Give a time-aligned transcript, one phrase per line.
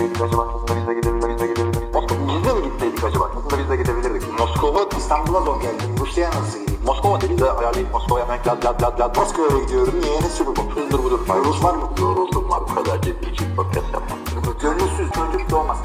[0.00, 0.48] gitseydik acaba?
[0.54, 1.82] Aslında biz de gidebilirdik.
[2.28, 3.30] Biz de mi gitseydik acaba?
[3.36, 4.38] Aslında biz de gidebilirdik.
[4.38, 5.88] Moskova, İstanbul'a zor geldim.
[6.00, 6.80] Rusya'ya nasıl gideyim?
[6.86, 9.16] Moskova dedi de ayarlayıp Moskova'ya hemen lad lad lad lad.
[9.16, 9.94] Moskova'ya gidiyorum.
[10.02, 10.20] Niye?
[10.20, 10.80] Ne Super Bowl?
[10.80, 11.20] Hızdır budur.
[11.44, 11.90] Rus var mı?
[12.00, 12.60] Yoruldum var.
[12.70, 14.18] Bu kadar ciddi için podcast yapmam.
[14.62, 15.78] Gönülsüz çocuk doğmaz.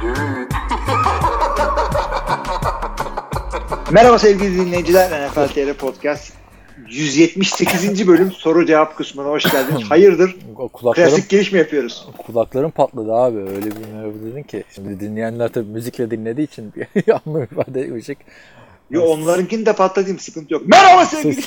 [0.00, 0.48] Düğün.
[3.90, 5.28] Merhaba sevgili dinleyiciler.
[5.28, 6.39] NFL TR Podcast
[6.90, 8.08] 178.
[8.08, 9.82] bölüm soru cevap kısmına hoş geldiniz.
[9.90, 10.36] Hayırdır?
[10.72, 12.08] Kulaklarım, Klasik giriş mi yapıyoruz?
[12.26, 13.38] kulaklarım patladı abi.
[13.38, 14.64] Öyle bir merhaba dedin ki.
[14.74, 18.18] Şimdi dinleyenler tabii müzikle dinlediği için bir anlam ifade edecek.
[18.90, 20.62] Yo onlarınkini de patlatayım sıkıntı yok.
[20.66, 21.42] Merhaba sevgili.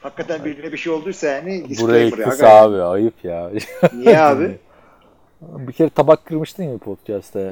[0.00, 2.30] Hakikaten birine bir şey olduysa yani Burayı ya.
[2.30, 2.62] kısa Aga.
[2.76, 2.82] abi.
[2.82, 3.50] Ayıp ya.
[3.94, 4.58] Niye abi?
[5.42, 7.50] bir kere tabak kırmıştın ya podcast'ta.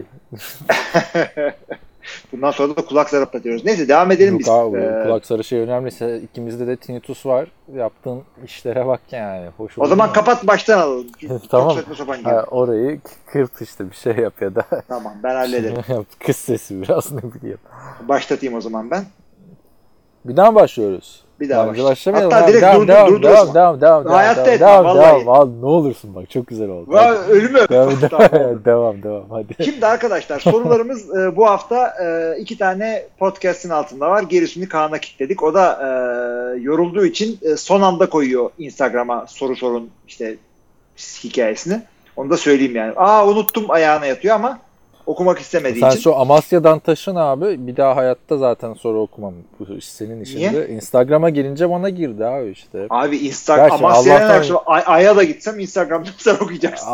[2.33, 3.65] Bundan sonra da kulak zaraplatıyoruz.
[3.65, 4.49] Neyse devam edelim Yok biz.
[4.49, 7.49] abi Ee, kulak sarı şey önemliyse ikimizde de tinnitus var.
[7.75, 9.49] Yaptığın işlere bak yani.
[9.57, 10.15] Hoş o zaman mu?
[10.15, 11.07] kapat baştan alalım.
[11.51, 11.77] Tamam.
[12.25, 14.65] Ha, orayı kırt işte bir şey yap ya da.
[14.89, 16.07] Tamam ben hallederim.
[16.27, 17.59] Kız sesi biraz ne bileyim.
[18.09, 19.05] Başlatayım o zaman ben.
[20.25, 21.26] Bir daha mı başlıyoruz?
[21.41, 21.85] Bir daha başla.
[21.85, 22.33] başlamayalım.
[22.33, 22.53] Hatta abi.
[22.53, 23.55] direkt devam, durdur- devam, durdurursun.
[23.55, 25.21] devam, devam, devam, devam, Hayatta devam, etmem, devam, vallahi.
[25.23, 25.29] devam.
[25.29, 26.91] Al, ne olursun bak çok güzel oldu.
[26.95, 27.19] Hadi.
[27.33, 27.59] ölümü.
[27.69, 29.65] Devam, devam, devam, devam, hadi.
[29.65, 34.23] Şimdi arkadaşlar sorularımız e, bu hafta e, iki tane podcast'in altında var.
[34.23, 35.43] Gerisini Kaan'a kilitledik.
[35.43, 35.89] O da e,
[36.61, 40.37] yorulduğu için e, son anda koyuyor Instagram'a soru sorun işte
[41.25, 41.83] hikayesini.
[42.17, 42.93] Onu da söyleyeyim yani.
[42.97, 44.59] Aa unuttum ayağına yatıyor ama
[45.07, 46.01] okumak istemediği Sen için.
[46.01, 47.67] şu Amasya'dan taşın abi.
[47.67, 49.35] Bir daha hayatta zaten soru okumam.
[49.61, 50.51] Bu senin işinde.
[50.53, 50.69] Niye?
[50.69, 52.87] Instagram'a girince bana girdi abi işte.
[52.91, 56.89] Abi Instagram Amasya'ya Allah'tan- akşam Ay- Ay'a da gitsem Instagram'da sen okuyacaksın.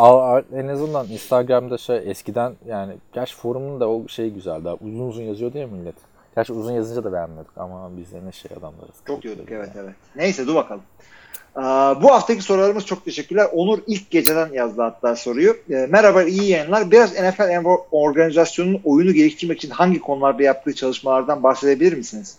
[0.57, 4.69] En azından Instagram'da şey eskiden yani gerçi forumun da o şey güzeldi.
[4.69, 4.85] abi.
[4.85, 5.95] Uzun uzun yazıyor diye millet.
[6.37, 8.95] Gerçi uzun yazınca da beğenmedik ama biz de ne şey adamlarız.
[9.07, 9.95] Çok diyorduk evet evet.
[10.17, 10.83] Neyse dur bakalım.
[12.03, 13.49] Bu haftaki sorularımız çok teşekkürler.
[13.53, 15.57] Onur ilk geceden yazdı hatta soruyu.
[15.71, 16.91] Ee, merhaba iyi yayınlar.
[16.91, 22.37] Biraz NFL organizasyonunun oyunu geliştirmek için hangi konularda yaptığı çalışmalardan bahsedebilir misiniz?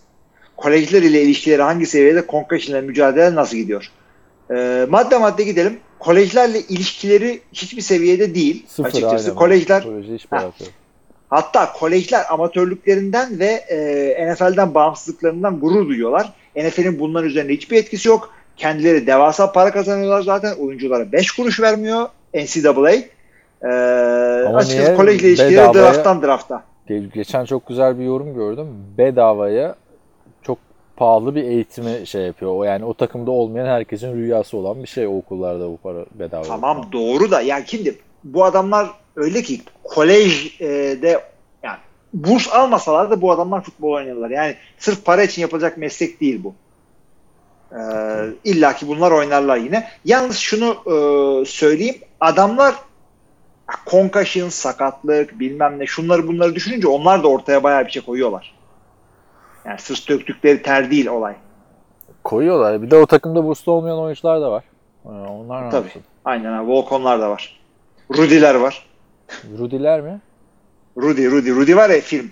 [0.56, 2.24] Kolejler ile ilişkileri hangi seviyede?
[2.28, 3.90] Concussion ile mücadele nasıl gidiyor?
[4.50, 5.78] Ee, madde madde gidelim.
[5.98, 8.66] Kolejlerle ilişkileri hiçbir seviyede değil.
[8.68, 9.24] Sıfır açıkçası.
[9.28, 9.36] aynen.
[9.82, 10.50] Kolejler hiç Ha.
[11.30, 16.32] Hatta kolejler amatörlüklerinden ve e, NFL'den bağımsızlıklarından gurur duyuyorlar.
[16.56, 18.34] NFL'in bunların üzerinde hiçbir etkisi yok.
[18.56, 20.54] Kendileri devasa para kazanıyorlar zaten.
[20.56, 22.90] Oyunculara 5 kuruş vermiyor NCAA.
[23.62, 23.68] E,
[24.56, 26.62] açıkçası kolejle ilişkileri drafttan drafta.
[26.88, 28.66] Ge- Geçen çok güzel bir yorum gördüm.
[28.98, 29.74] Bedavaya
[30.42, 30.58] çok
[30.96, 32.52] pahalı bir eğitimi şey yapıyor.
[32.56, 36.42] O yani o takımda olmayan herkesin rüyası olan bir şey o okullarda bu para bedava.
[36.42, 37.94] Tamam doğru da yani şimdi
[38.24, 41.20] bu adamlar öyle ki kolejde
[41.62, 41.78] yani
[42.14, 44.30] burs almasalar da bu adamlar futbol oynuyorlar.
[44.30, 46.54] Yani sırf para için yapılacak meslek değil bu.
[47.74, 47.78] Ee,
[48.44, 49.88] İlla ki bunlar oynarlar yine.
[50.04, 51.94] Yalnız şunu e, söyleyeyim.
[52.20, 52.74] Adamlar
[53.86, 58.54] concussion, sakatlık, bilmem ne şunları bunları düşününce onlar da ortaya bayağı bir şey koyuyorlar.
[59.64, 61.34] Yani sırf döktükleri ter değil olay.
[62.24, 62.82] Koyuyorlar.
[62.82, 64.64] Bir de o takımda burslu olmayan oyuncular da var.
[65.04, 65.84] Ee, Onlar Tabii.
[65.86, 66.02] yapsın?
[66.24, 66.68] Aynen.
[66.68, 67.60] Volkonlar da var.
[68.16, 68.86] Rudy'ler var.
[69.58, 70.20] Rudiler mi?
[70.96, 71.50] Rudy, Rudy.
[71.50, 72.30] Rudy var ya film.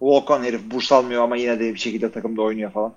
[0.00, 2.92] Volkan herif burs almıyor ama yine de bir şekilde takımda oynuyor falan.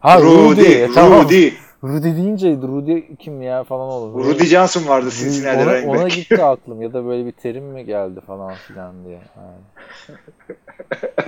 [0.00, 0.84] Ha Rudy.
[0.84, 1.24] Rudy, Tamam.
[1.24, 1.50] Rudy.
[1.84, 4.24] Rudy deyince Rudy kim ya falan oldu.
[4.24, 7.84] Rudy Johnson vardı Cincinnati ona, running ona gitti aklım ya da böyle bir terim mi
[7.84, 9.18] geldi falan filan diye.
[9.36, 10.18] Yani.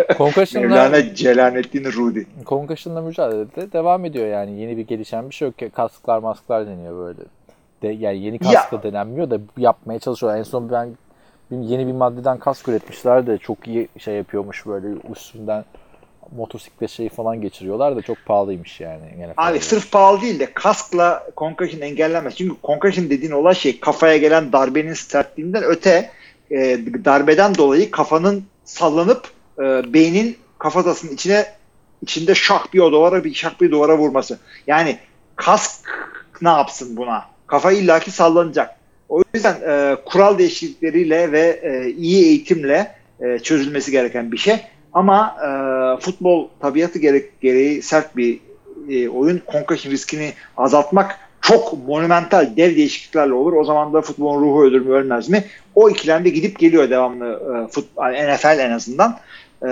[0.18, 2.22] Concussion'la, Mevlana Celanettin Rudy.
[2.46, 4.60] Concussion'la mücadelede devam ediyor yani.
[4.60, 5.74] Yeni bir gelişen bir şey yok.
[5.74, 7.20] Kasklar masklar deniyor böyle.
[7.82, 10.36] De, yani yeni kask da denenmiyor da yapmaya çalışıyor.
[10.36, 10.88] En son ben
[11.50, 15.64] yeni bir maddeden kask üretmişler de çok iyi şey yapıyormuş böyle üstünden
[16.36, 19.02] motosiklet şeyi falan geçiriyorlar da çok pahalıymış yani.
[19.16, 19.60] Gene Abi fazla.
[19.60, 22.36] sırf pahalı değil de kaskla concussion engellenmez.
[22.36, 26.10] Çünkü concussion dediğin olay şey kafaya gelen darbenin sertliğinden öte
[26.50, 29.28] e, darbeden dolayı kafanın sallanıp
[29.58, 29.62] e,
[29.94, 31.46] beynin kafatasının içine
[32.02, 34.38] içinde şak bir o duvara bir şak bir duvara vurması.
[34.66, 34.98] Yani
[35.36, 35.88] kask
[36.42, 37.24] ne yapsın buna?
[37.46, 38.70] Kafa illaki sallanacak.
[39.08, 44.56] O yüzden e, kural değişiklikleriyle ve e, iyi eğitimle e, çözülmesi gereken bir şey.
[44.92, 45.50] Ama e,
[46.00, 48.40] futbol tabiatı gerek, gereği sert bir
[48.88, 49.42] e, oyun.
[49.52, 53.52] Concussion riskini azaltmak çok monumental dev değişikliklerle olur.
[53.52, 55.44] O zaman da futbolun ruhu ölür mü ölmez mi?
[55.74, 59.18] O ikilemde gidip geliyor devamlı e, futbol, NFL en azından.
[59.62, 59.68] E,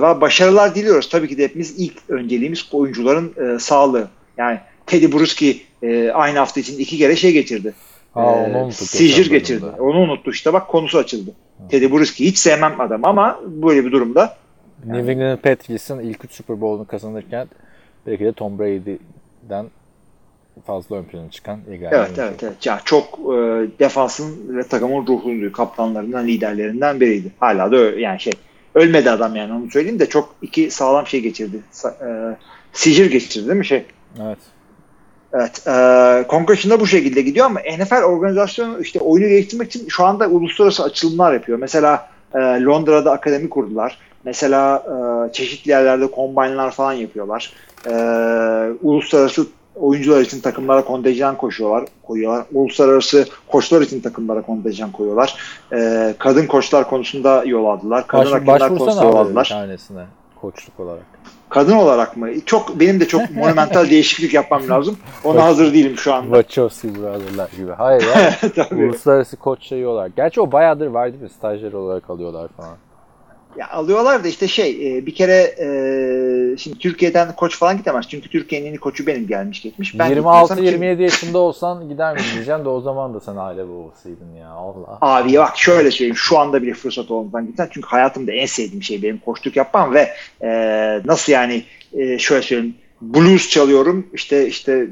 [0.00, 1.08] ve başarılar diliyoruz.
[1.08, 4.08] Tabii ki de hepimiz ilk önceliğimiz oyuncuların e, sağlığı.
[4.36, 7.74] Yani Teddy Bruschi e, aynı hafta için iki kere şey geçirdi.
[8.14, 8.68] Ha, E,
[9.08, 9.66] geçen geçirdi.
[9.78, 11.30] Onu unuttu işte bak konusu açıldı.
[11.70, 14.36] Teddy Bruschi hiç sevmem adam ama böyle bir durumda
[14.86, 17.48] New England Patriots'ın ilk üç Super Bowl'unu kazanırken
[18.06, 19.66] belki de Tom Brady'den
[20.66, 21.92] fazla ön plana çıkan Egal.
[21.92, 22.66] Evet evet evet.
[22.66, 23.36] Ya çok e,
[23.78, 25.52] defansın ve takımın ruhundu.
[25.52, 27.32] Kaptanlarından, liderlerinden biriydi.
[27.40, 28.32] Hala da öyle, yani şey
[28.74, 31.60] ölmedi adam yani onu söyleyeyim de çok iki sağlam şey geçirdi.
[31.72, 32.36] Sa- e,
[32.72, 33.84] sicir geçirdi değil mi şey?
[34.22, 34.38] Evet.
[35.32, 35.66] Evet.
[35.66, 40.84] E, Concussion'da bu şekilde gidiyor ama NFL organizasyonu işte oyunu geliştirmek için şu anda uluslararası
[40.84, 41.58] açılımlar yapıyor.
[41.58, 43.98] Mesela e, Londra'da akademi kurdular.
[44.24, 44.82] Mesela
[45.28, 47.52] e, çeşitli yerlerde kombaynlar falan yapıyorlar.
[47.86, 47.92] E,
[48.82, 52.44] uluslararası oyuncular için takımlara kontenjan koşuyorlar, koyuyorlar.
[52.52, 55.36] Uluslararası koçlar için takımlara kontenjan koyuyorlar.
[55.72, 58.06] E, kadın koçlar konusunda yol aldılar.
[58.06, 59.44] Kadın Baş, hakemler konusunda yol aldılar.
[59.44, 60.04] tanesine
[60.40, 61.04] koçluk olarak.
[61.48, 62.28] Kadın olarak mı?
[62.46, 64.96] Çok benim de çok monumental değişiklik yapmam lazım.
[65.24, 66.42] Ona hazır değilim şu anda.
[66.42, 67.72] Wachowski Brothers'lar gibi.
[67.72, 68.66] Hayır ya.
[68.84, 70.16] Uluslararası koç şeyi olarak.
[70.16, 71.28] Gerçi o bayağıdır var değil mi?
[71.28, 72.76] Stajyer olarak alıyorlar falan.
[73.58, 75.66] Ya alıyorlar da işte şey e, bir kere e,
[76.56, 78.08] şimdi Türkiye'den koç falan gidemez.
[78.08, 79.98] Çünkü Türkiye'nin en iyi koçu benim gelmiş gitmiş.
[79.98, 83.68] Ben gitmiyorsam kim- 26-27 yaşında olsan gider mi diyeceğim de o zaman da sen aile
[83.68, 84.48] babasıydın ya.
[84.48, 84.98] Allah.
[85.00, 89.02] Abi bak şöyle söyleyeyim şu anda bile fırsat olmadan gitsen çünkü hayatımda en sevdiğim şey
[89.02, 90.10] benim koçluk yapmam ve
[90.42, 90.50] e,
[91.04, 91.62] nasıl yani
[91.92, 94.86] e, şöyle söyleyeyim blues çalıyorum işte işte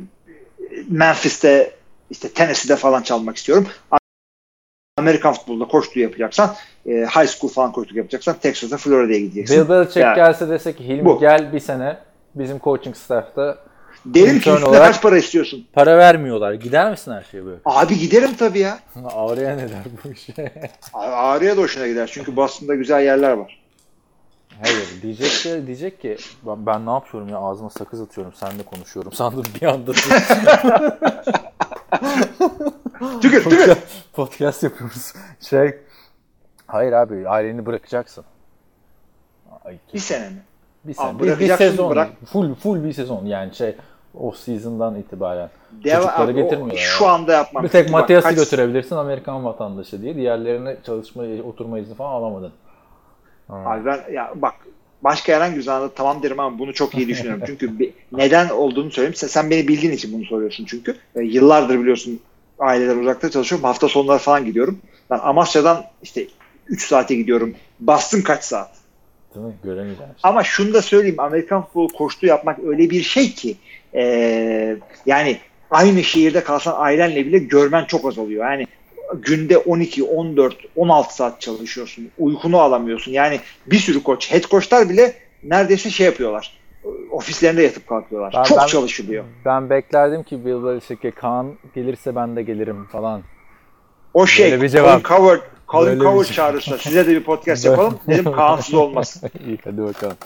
[0.88, 1.70] Memphis'te
[2.10, 3.66] işte Tennessee'de falan çalmak istiyorum.
[4.98, 6.54] Amerikan futbolunda koçluğu yapacaksan
[6.86, 9.60] e, high school falan koçluk yapacaksan Texas'a Florida'ya gideceksin.
[9.64, 10.14] Bill Belichick Ya.
[10.14, 11.20] gelse desek ki Hilmi Bu.
[11.20, 11.96] gel bir sene
[12.34, 13.58] bizim coaching staff'ta
[14.06, 15.66] Derim ki üstüne olarak- kaç para istiyorsun?
[15.72, 16.52] para vermiyorlar.
[16.52, 17.56] Gider misin her şeye böyle?
[17.64, 18.78] Abi giderim tabii ya.
[19.14, 20.52] Ağrıya ne der bu işe?
[20.94, 22.10] Ağrı'ya da hoşuna gider.
[22.12, 23.62] Çünkü Boston'da güzel yerler var.
[24.62, 26.16] Hayır diyecek ki, diyecek ki
[26.46, 29.92] ben, ben ne yapıyorum ya ağzıma sakız atıyorum seninle konuşuyorum sandım bir anda
[33.20, 33.76] Tükür tükür.
[34.12, 35.12] podcast yapıyoruz.
[35.40, 35.74] Şey
[36.66, 38.24] hayır abi aileni bırakacaksın.
[39.64, 40.42] Ay, Bir sene mi?
[40.84, 42.10] bir, Aa, sene, bir, bir bırakacaksın, sezon bırak.
[42.32, 43.76] full full bir sezon yani şey
[44.14, 45.50] off season'dan itibaren.
[45.84, 47.62] Deva- Çocukları abi, o- getirmiyorlar Şu anda yapmam.
[47.64, 50.16] Bir tek Matias'ı kaç- götürebilirsin Amerikan vatandaşı diye.
[50.16, 52.52] Diğerlerine çalışma, oturma izni falan alamadın.
[53.48, 54.54] Abi ben ya bak
[55.02, 57.42] başka herhangi bir zamanda tamam derim ama bunu çok iyi düşünüyorum.
[57.46, 59.14] Çünkü bir- neden olduğunu söyleyeyim.
[59.14, 60.96] Sen, sen beni bildiğin için bunu soruyorsun çünkü.
[61.14, 62.20] E, yıllardır biliyorsun
[62.62, 63.64] aileler uzakta çalışıyorum.
[63.64, 64.78] Hafta sonları falan gidiyorum.
[65.10, 66.26] Ben Amasya'dan işte
[66.68, 67.54] 3 saate gidiyorum.
[67.80, 68.70] Bastım kaç saat.
[69.34, 69.54] Değil mi?
[69.64, 70.12] Göremeyeceğim.
[70.22, 71.20] Ama şunu da söyleyeyim.
[71.20, 73.56] Amerikan futbolu koştuğu yapmak öyle bir şey ki
[73.94, 74.76] e,
[75.06, 75.38] yani
[75.70, 78.44] aynı şehirde kalsan ailenle bile görmen çok az oluyor.
[78.44, 78.66] Yani
[79.14, 82.10] günde 12, 14, 16 saat çalışıyorsun.
[82.18, 83.12] Uykunu alamıyorsun.
[83.12, 86.61] Yani bir sürü koç, head koçlar bile neredeyse şey yapıyorlar.
[87.10, 88.32] Ofislerinde yatıp kalkıyorlar.
[88.36, 89.24] Ben- çok ben- çalışılıyor.
[89.44, 93.22] Ben beklerdim ki Bill Belichick'e Kaan gelirse ben de gelirim falan.
[94.14, 95.04] O şey Böyle bir Colin cevap.
[95.04, 97.98] Coward, Colin Böyle bir Coward çağırırsa size de bir podcast yapalım.
[98.08, 99.22] Dedim Kaan'sız olmaz.
[99.46, 100.16] İyi hadi bakalım.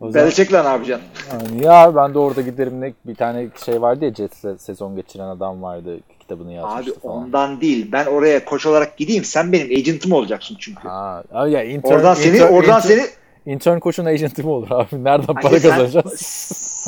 [0.00, 1.06] Zaman, Belichick'le ne yapacaksın?
[1.32, 5.24] yani ya ben de orada giderim ne bir tane şey vardı ya Jets'le sezon geçiren
[5.28, 7.16] adam vardı kitabını Abi yazmıştı falan.
[7.16, 7.88] ondan değil.
[7.92, 9.24] Ben oraya koç olarak gideyim.
[9.24, 10.88] Sen benim agent'ım olacaksın çünkü.
[10.88, 13.02] Ha, abi ya intern, Oradan seni intern- oradan intern- seni
[13.46, 15.04] intern koçun agenti mi olur abi?
[15.04, 16.20] Nereden para Hayır, sen- kazanacağız?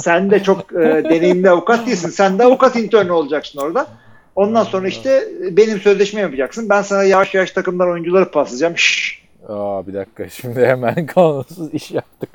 [0.03, 2.09] sen de çok e, deneyimli avukat değilsin.
[2.11, 3.87] Sen de avukat internü olacaksın orada.
[4.37, 6.69] Ondan sonra işte benim sözleşme yapacaksın.
[6.69, 8.77] Ben sana yavaş yavaş takımdan oyuncuları paslayacağım.
[8.79, 9.25] Şşş.
[9.49, 12.31] Aa bir dakika şimdi hemen kanunsuz iş yaptık.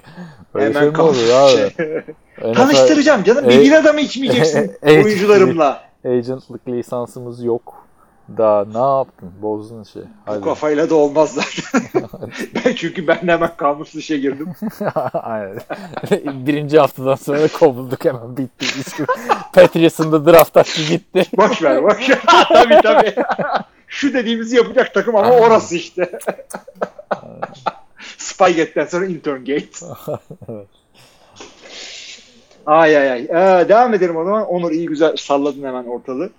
[0.54, 1.52] Böyle Hemen şey olur abi?
[1.78, 2.54] Şey.
[2.54, 3.46] Tanıştıracağım canım.
[3.50, 5.06] E- Bir adamı içmeyeceksin Evet.
[5.06, 5.82] oyuncularımla.
[6.06, 7.86] Agentlık lisansımız yok.
[8.38, 9.32] Daha ne yaptın?
[9.42, 10.02] Bozdun şey.
[10.28, 11.90] Bu kafayla da olmaz zaten.
[12.80, 14.54] Çünkü ben de hemen kamus işe girdim.
[15.14, 15.60] Aynen.
[16.46, 18.66] Birinci haftadan sonra kovulduk hemen bitti.
[19.54, 21.26] Patriots'ın da draft hakkı gitti.
[21.38, 22.20] Boş ver boş ver.
[22.54, 23.16] tabii tabii.
[23.88, 26.20] Şu dediğimizi yapacak takım ama orası işte.
[28.18, 29.86] Spygate'den sonra Intern Gate.
[32.66, 33.22] Ay ay ay.
[33.22, 34.46] Ee, devam edelim o zaman.
[34.46, 36.30] Onur iyi güzel salladın hemen ortalığı.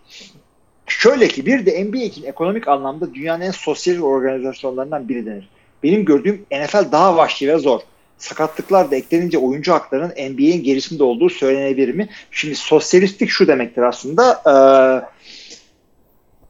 [0.87, 5.49] Şöyle ki bir de NBA için ekonomik anlamda dünyanın en sosyal organizasyonlarından biri denir.
[5.83, 7.81] Benim gördüğüm NFL daha vahşi ve zor.
[8.19, 12.09] Sakatlıklar da eklenince oyuncu haklarının NBA'in gerisinde olduğu söylenebilir mi?
[12.31, 14.43] Şimdi sosyalistlik şu demektir aslında.
[14.47, 15.21] Ee,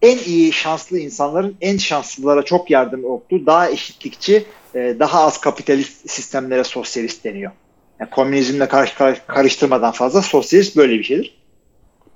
[0.03, 4.45] en iyi şanslı insanların en şanslılara çok yardım olduğu daha eşitlikçi,
[4.75, 7.53] daha az kapitalist sistemlere sosyalist deniyor.
[8.01, 11.37] Yani komünizmle karış, karış- karıştırmadan fazla sosyalist böyle bir şeydir.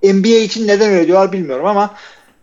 [0.03, 1.95] NBA için neden öyle diyorlar bilmiyorum ama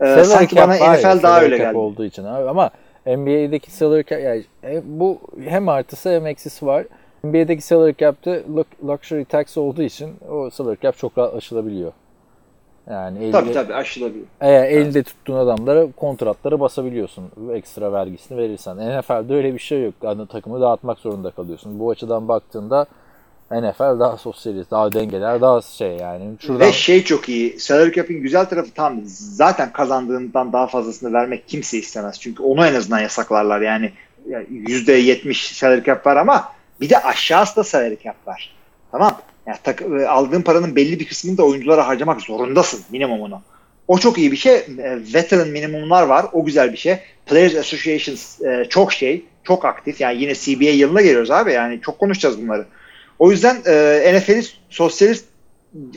[0.01, 1.77] e, sanki bana NFL daha öyle geldi.
[1.77, 2.71] olduğu için abi ama
[3.05, 6.85] NBA'deki salary cap yani, e, bu hem artısı hem eksisi var.
[7.23, 11.91] NBA'deki salary cap'te lux- luxury tax olduğu için o salary cap çok rahat aşılabiliyor.
[12.89, 14.25] Yani elde, Tabii tabii aşılabiliyor.
[14.41, 17.23] eğer elde tuttuğun adamlara kontratları basabiliyorsun.
[17.53, 18.77] Ekstra vergisini verirsen.
[18.77, 19.93] NFL'de öyle bir şey yok.
[20.03, 21.79] Yani takımı dağıtmak zorunda kalıyorsun.
[21.79, 22.85] Bu açıdan baktığında
[23.51, 26.23] NFL daha sosyalist, daha dengeler, daha şey yani.
[26.39, 26.67] Şuradan...
[26.67, 27.59] Ve şey çok iyi.
[27.59, 32.19] Salary cap'in güzel tarafı tam zaten kazandığından daha fazlasını vermek kimse istemez.
[32.19, 33.61] Çünkü onu en azından yasaklarlar.
[33.61, 33.91] Yani
[34.29, 38.55] %70 salary cap var ama bir de aşağısı da salary cap var.
[38.91, 39.21] Tamam.
[39.45, 43.41] Yani tak, e, aldığın paranın belli bir kısmını da oyunculara harcamak zorundasın minimumunu.
[43.87, 44.55] O çok iyi bir şey.
[44.55, 46.25] E, veteran minimumlar var.
[46.33, 46.97] O güzel bir şey.
[47.25, 49.25] Players Associations e, çok şey.
[49.43, 50.01] Çok aktif.
[50.01, 51.51] Yani yine CBA yılına geliyoruz abi.
[51.51, 52.65] Yani çok konuşacağız bunları.
[53.21, 55.25] O yüzden e, NFL'i sosyalist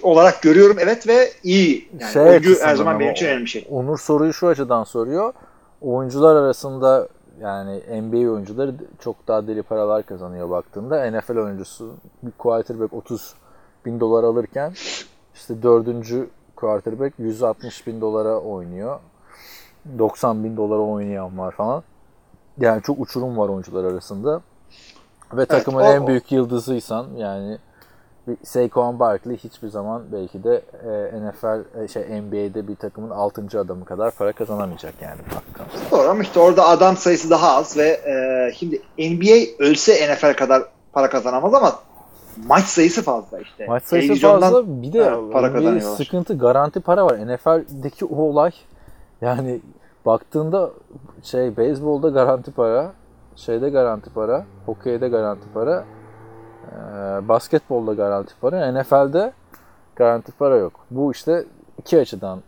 [0.02, 1.88] olarak görüyorum evet ve iyi.
[2.00, 3.66] Yani şey oyuncu her zaman benim için önemli bir şey.
[3.70, 5.32] Onur soruyu şu açıdan soruyor.
[5.80, 7.08] Oyuncular arasında
[7.40, 11.10] yani NBA oyuncuları çok daha deli paralar kazanıyor baktığında.
[11.10, 13.34] NFL oyuncusu bir quarterback 30
[13.86, 14.72] bin dolar alırken
[15.34, 19.00] işte dördüncü quarterback 160 bin dolara oynuyor.
[19.98, 21.82] 90 bin dolara oynayan var falan.
[22.60, 24.42] Yani çok uçurum var oyuncular arasında.
[25.36, 27.58] Ve takımın evet, o, en büyük yıldızıysan yani
[28.42, 33.60] Saquon Barkley hiçbir zaman belki de e, NFL e, şey NBA'de bir takımın 6.
[33.60, 35.20] adamı kadar para kazanamayacak yani.
[35.90, 40.62] Doğru ama işte orada adam sayısı daha az ve e, şimdi NBA ölse NFL kadar
[40.92, 41.72] para kazanamaz ama
[42.46, 43.66] maç sayısı fazla işte.
[43.66, 47.34] Maç sayısı fazla bir de para bir sıkıntı garanti para var.
[47.34, 48.50] NFL'deki o olay
[49.20, 49.60] yani
[50.06, 50.70] baktığında
[51.22, 52.92] şey beyzbolda garanti para,
[53.36, 55.84] şeyde garanti para, hokeyde garanti para,
[56.72, 59.32] e, basketbolda garanti para, NFL'de
[59.96, 60.72] garanti para yok.
[60.90, 61.44] Bu işte
[61.78, 62.42] iki açıdan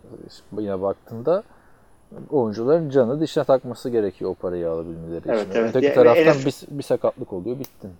[0.58, 1.42] yine baktığında
[2.30, 5.30] oyuncuların canı dişine takması gerekiyor o parayı alabilmeleri için.
[5.30, 5.56] Evet.
[5.56, 6.46] Öteki ya, taraftan NFL...
[6.46, 7.90] bir, bir sakatlık oluyor bittin.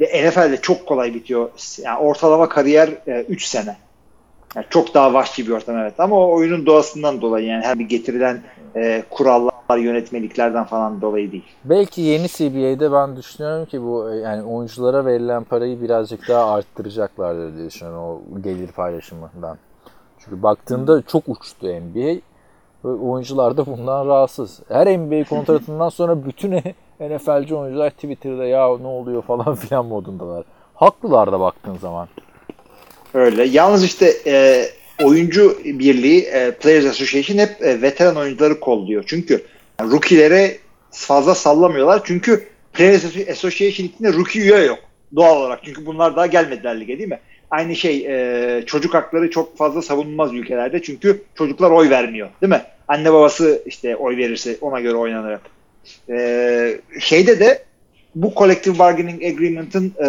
[0.00, 1.50] NFL'de çok kolay bitiyor.
[1.82, 2.88] Yani ortalama kariyer
[3.28, 3.76] 3 e, sene.
[4.56, 7.88] Yani çok daha vahşi bir ortam evet ama o oyunun doğasından dolayı yani her bir
[7.88, 8.42] getirilen
[8.76, 11.44] e, kurallar, yönetmeliklerden falan dolayı değil.
[11.64, 17.56] Belki yeni CBA'de ben düşünüyorum ki bu e, yani oyunculara verilen parayı birazcık daha arttıracaklardır
[17.56, 19.58] diye düşünüyorum o gelir paylaşımından.
[20.18, 22.20] Çünkü baktığında çok uçtu NBA
[22.84, 24.60] ve oyuncular da bundan rahatsız.
[24.68, 26.52] Her NBA kontratından sonra bütün
[27.00, 30.44] NFL'ci oyuncular Twitter'da ya ne oluyor falan filan modundalar.
[30.74, 32.08] Haklılar da baktığın zaman.
[33.14, 33.44] Öyle.
[33.44, 34.64] Yalnız işte e,
[35.04, 39.04] oyuncu birliği e, Players Association hep e, veteran oyuncuları kolluyor.
[39.06, 39.44] Çünkü
[39.80, 40.58] yani rookie'lere
[40.90, 42.02] fazla sallamıyorlar.
[42.04, 44.78] Çünkü Players Association içinde rookie üye yok.
[45.16, 45.60] Doğal olarak.
[45.64, 47.20] Çünkü bunlar daha gelmediler lige değil mi?
[47.50, 50.82] Aynı şey e, çocuk hakları çok fazla savunulmaz ülkelerde.
[50.82, 52.28] Çünkü çocuklar oy vermiyor.
[52.42, 52.62] Değil mi?
[52.88, 55.38] Anne babası işte oy verirse ona göre oynanır.
[56.10, 57.64] E, şeyde de
[58.14, 60.06] bu Collective Bargaining Agreement'ın e,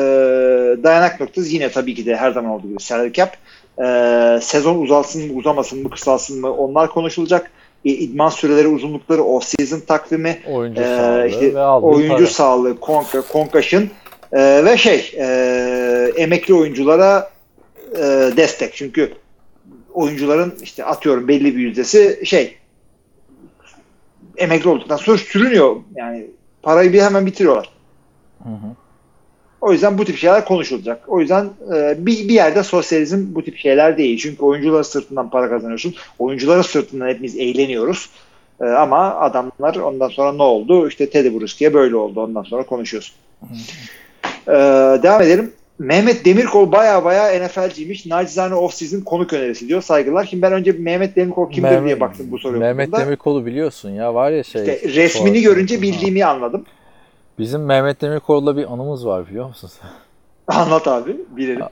[0.84, 3.38] dayanak noktası yine tabii ki de her zaman olduğu gibi salary cap.
[3.80, 7.52] E, sezon uzalsın mı, uzamasın mı, kısalsın mı onlar konuşulacak.
[7.86, 12.28] E, idman süreleri, uzunlukları, off-season takvimi, oyuncu e, sağlığı, işte, oyuncu para.
[12.28, 13.84] sağlığı, konka, concussion
[14.34, 17.30] e, ve şey e, emekli oyunculara
[17.92, 18.02] e,
[18.38, 18.74] destek.
[18.74, 19.14] Çünkü
[19.94, 22.58] oyuncuların işte atıyorum belli bir yüzdesi şey
[24.38, 25.76] emekli olduktan sonra sürünüyor.
[25.96, 26.26] Yani
[26.64, 27.75] parayı bir hemen bitiriyorlar.
[28.46, 28.76] Hı hı.
[29.62, 31.04] O yüzden bu tip şeyler konuşulacak.
[31.08, 34.18] O yüzden e, bir, bir yerde sosyalizm bu tip şeyler değil.
[34.18, 35.96] Çünkü oyuncuların sırtından para kazanıyorsun.
[36.20, 38.10] Oyuncuların sırtından hepimiz eğleniyoruz.
[38.62, 40.88] E, ama adamlar ondan sonra ne oldu?
[40.88, 42.22] İşte Teddy Bruschi'ye böyle oldu.
[42.22, 43.16] Ondan sonra konuşuyorsun.
[44.48, 44.54] E,
[45.04, 45.54] devam edelim.
[45.80, 48.06] Mehmet Demirkol baya baya NFL'ciymiş.
[48.06, 49.82] Nacizane off-season konuk önerisi diyor.
[49.82, 50.28] Saygılar.
[50.30, 52.60] Şimdi ben önce Mehmet Demirkol kimdir Mehmet, diye baktım bu soruya.
[52.60, 54.62] Mehmet Demirkol'u biliyorsun ya var ya şey.
[54.62, 56.66] İşte resmini görünce bildiğimi anladım.
[57.40, 59.90] Bizim Mehmet Demirkol'la bir anımız var biliyor musun sen?
[60.62, 61.26] Anlat abi.
[61.30, 61.66] Bilelim.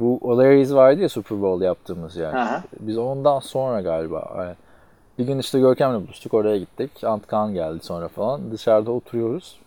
[0.00, 2.34] Bu O'Leary's vardı ya Super Bowl yaptığımız yer.
[2.34, 2.62] Aha.
[2.80, 4.34] Biz ondan sonra galiba.
[4.38, 4.54] Yani
[5.18, 6.34] bir gün işte Görkem'le buluştuk.
[6.34, 7.04] Oraya gittik.
[7.04, 8.52] Antkan geldi sonra falan.
[8.52, 9.58] Dışarıda oturuyoruz.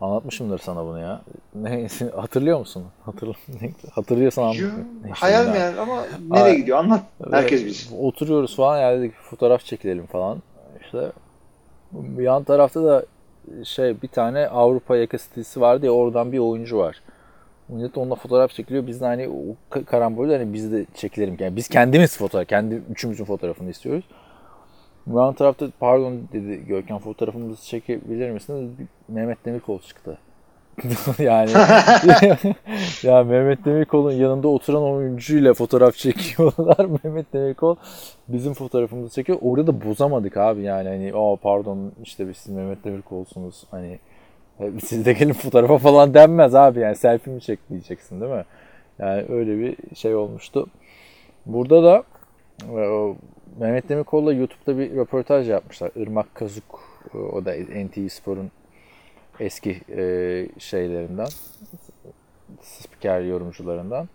[0.00, 1.20] Anlatmışımdır sana bunu ya.
[1.54, 2.84] Ne, hatırlıyor musun?
[3.04, 3.32] Hatırl
[3.92, 4.72] hatırlıyorsan anlat.
[5.10, 6.78] Hayal mi yani ama nereye gidiyor?
[6.78, 7.02] Anlat.
[7.30, 7.90] Herkes biz.
[8.00, 8.78] Oturuyoruz falan.
[8.78, 10.42] Yani dedik fotoğraf çekilelim falan.
[10.80, 11.12] İşte
[12.18, 13.04] yan tarafta da
[13.64, 17.02] şey bir tane Avrupa yaka sitesi vardı ya oradan bir oyuncu var.
[17.68, 18.86] Millet onunla fotoğraf çekiliyor.
[18.86, 21.36] Biz de hani o karambolde hani biz de çekilelim.
[21.38, 24.04] Yani biz kendimiz fotoğraf, kendi üçümüzün fotoğrafını istiyoruz.
[25.06, 28.70] Yan tarafta pardon dedi Görkem fotoğrafımızı çekebilir misiniz?
[29.08, 30.18] Mehmet Demirkol çıktı.
[31.18, 31.50] yani
[33.02, 36.86] ya Mehmet Demirkol'un yanında oturan oyuncuyla fotoğraf çekiyorlar.
[37.04, 37.76] Mehmet Demirkol
[38.28, 39.38] bizim fotoğrafımızı çekiyor.
[39.42, 43.98] Orada da bozamadık abi yani hani aa pardon işte biz siz Mehmet Demirkol'sunuz hani
[44.60, 48.44] e, siz de gelin fotoğrafa falan denmez abi yani selfie mi çek diyeceksin değil mi?
[48.98, 50.66] Yani öyle bir şey olmuştu.
[51.46, 52.02] Burada da
[52.62, 53.14] e,
[53.60, 55.90] Mehmet Demirkol'la YouTube'da bir röportaj yapmışlar.
[55.96, 56.80] Irmak Kazuk
[57.32, 57.54] o da
[57.84, 58.50] NTV Spor'un
[59.40, 61.28] eski e, şeylerinden.
[62.62, 64.08] spiker yorumcularından.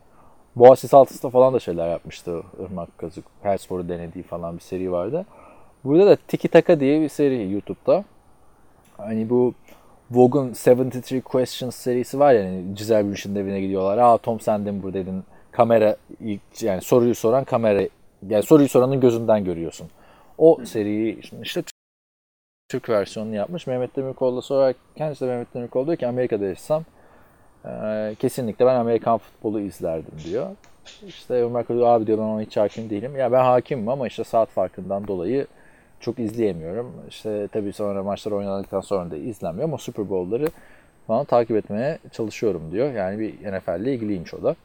[0.56, 3.26] Boğaziçi Altısı'nda falan da şeyler yapmıştı Irmak Kazık.
[3.44, 5.26] Her sporu denediği falan bir seri vardı.
[5.84, 8.04] Burada da Tiki Taka diye bir seri YouTube'da.
[8.98, 9.54] Hani bu
[10.12, 13.98] Vogue'un 73 Questions serisi var ya hani Giselle Bündchen'in evine gidiyorlar.
[13.98, 15.24] Aa Tom sen de mi buradaydın?
[15.52, 15.96] Kamera
[16.62, 17.88] yani soruyu soran kamera
[18.30, 19.88] yani soruyu soranın gözünden görüyorsun.
[20.38, 21.64] O seriyi işte
[22.74, 23.68] Türk versiyonunu yapmış.
[23.68, 26.84] Mehmet Demirkol'da sorar kendisi de Mehmet Demirkol diyor ki Amerika'da yaşasam
[27.66, 30.48] e, kesinlikle ben Amerikan futbolu izlerdim diyor.
[31.08, 33.16] İşte Ömer diyor abi diyor ben ona hiç hakim değilim.
[33.16, 35.48] Ya ben hakimim ama işte saat farkından dolayı
[36.00, 36.92] çok izleyemiyorum.
[37.10, 40.48] İşte tabii sonra maçlar oynadıktan sonra da izlenmiyor ama Super Bowl'ları
[41.08, 42.94] falan takip etmeye çalışıyorum diyor.
[42.94, 44.56] Yani bir NFL ile ilgiliymiş o da.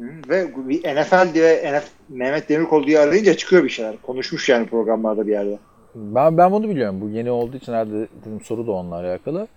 [0.00, 3.96] Ve bir NFL diye NFL, Mehmet Demirkol diye arayınca çıkıyor bir şeyler.
[4.02, 5.58] Konuşmuş yani programlarda bir yerde.
[5.94, 7.00] Ben ben bunu biliyorum.
[7.00, 9.48] Bu yeni olduğu için herhalde dedim soru da onunla alakalı.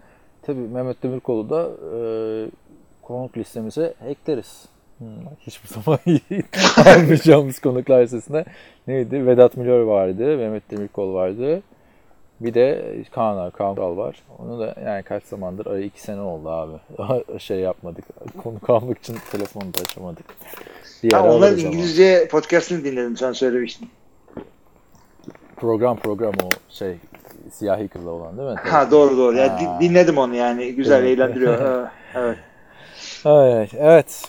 [0.42, 2.00] Tabii Mehmet Demirkol'u da e,
[3.02, 4.66] konuk listemize ekleriz.
[4.98, 5.08] Hmm,
[5.40, 6.00] hiçbir zaman
[6.96, 8.46] almayacağımız konuklar listesinde
[8.88, 9.28] neydi?
[9.28, 11.62] Vedat Milor vardı, Mehmet Demirkol vardı.
[12.40, 14.24] Bir de Kaan Kaan var.
[14.40, 16.78] Onu da yani kaç zamandır ay iki sene oldu abi.
[17.40, 18.06] şey yapmadık.
[18.44, 20.26] Konu kalmak için telefonu da açamadık.
[21.12, 23.90] Ha, onların İngilizce podcastını dinledim sen söylemiştin.
[25.58, 26.98] Program program o şey
[27.52, 28.56] siyahi kızla olan değil mi?
[28.56, 29.36] Ha doğru doğru.
[29.38, 30.76] Ya, dinledim onu yani.
[30.76, 31.18] Güzel evet.
[31.18, 31.88] eğlendiriyor.
[32.16, 32.38] evet.
[33.26, 33.72] Evet.
[33.78, 34.24] Evet.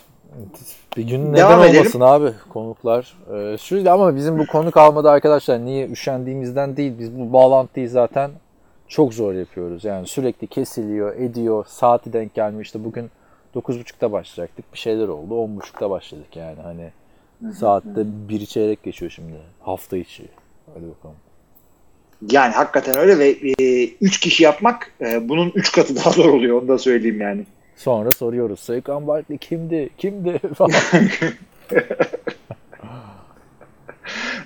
[0.97, 1.81] Bir gün Devam neden edelim.
[1.81, 3.17] olmasın abi konuklar.
[3.35, 6.99] Ee, şu, ama bizim bu konuk almada arkadaşlar niye üşendiğimizden değil.
[6.99, 8.31] Biz bu bağlantıyı zaten
[8.89, 9.85] çok zor yapıyoruz.
[9.85, 11.65] Yani sürekli kesiliyor, ediyor.
[11.69, 12.65] Saati denk gelmiyor.
[12.65, 13.11] İşte bugün
[13.55, 14.73] 9.30'da başlayacaktık.
[14.73, 15.35] Bir şeyler oldu.
[15.35, 16.59] 10.30'da başladık yani.
[16.63, 16.91] Hani
[17.53, 19.37] saatte bir çeyrek geçiyor şimdi.
[19.61, 20.25] Hafta içi.
[20.75, 21.17] Hadi bakalım.
[22.31, 26.29] Yani hakikaten öyle ve 3 e, üç kişi yapmak e, bunun 3 katı daha zor
[26.29, 26.63] oluyor.
[26.63, 27.45] Onu da söyleyeyim yani.
[27.77, 28.61] Sonra soruyoruz.
[28.61, 29.91] Sayıkan Barkley kimdi?
[29.99, 30.39] Kimdi?
[30.55, 30.81] Falan.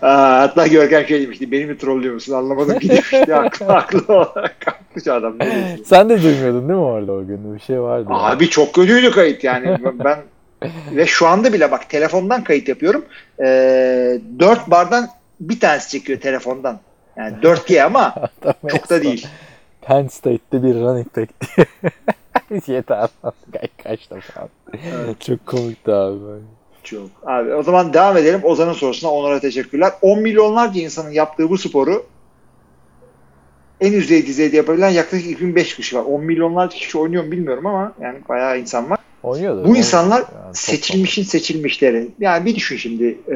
[0.03, 1.53] Aa, hatta Görkem şey demişti.
[1.53, 2.33] Beni mi trollüyor musun?
[2.33, 3.33] Anlamadım ki demişti.
[3.33, 5.35] haklı, haklı olarak kalkmış adam.
[5.85, 7.55] Sen de duymuyordun değil mi orada o gün?
[7.55, 8.07] Bir şey vardı.
[8.11, 8.51] Abi yani.
[8.51, 9.79] çok kötüydü kayıt yani.
[10.05, 10.19] ben
[10.93, 13.05] ve şu anda bile bak telefondan kayıt yapıyorum.
[13.41, 15.09] Ee, 4 bardan
[15.49, 16.81] bir tanesi çekiyor telefondan.
[17.17, 18.15] Yani 4G ama
[18.71, 19.27] çok da değil.
[19.81, 21.67] Penn State'de bir running back diye.
[22.77, 23.09] Yeter.
[23.83, 24.49] Kaç, defa.
[24.73, 25.21] Evet.
[25.21, 26.19] Çok komikti abi.
[26.83, 27.09] Çok.
[27.27, 28.41] Abi o zaman devam edelim.
[28.45, 29.93] Ozan'ın sorusuna onlara teşekkürler.
[30.03, 32.07] 10 milyonlarca insanın yaptığı bu sporu
[33.81, 36.03] en üst düzeyde yapabilen yaklaşık 2005 kişi var.
[36.03, 38.99] 10 milyonlarca kişi oynuyor mu bilmiyorum ama yani bayağı insan var.
[39.23, 39.69] Oynuyordur.
[39.69, 42.09] Bu insanlar yani seçilmişin seçilmişleri.
[42.19, 43.19] Yani bir düşün şimdi.
[43.29, 43.35] Ee,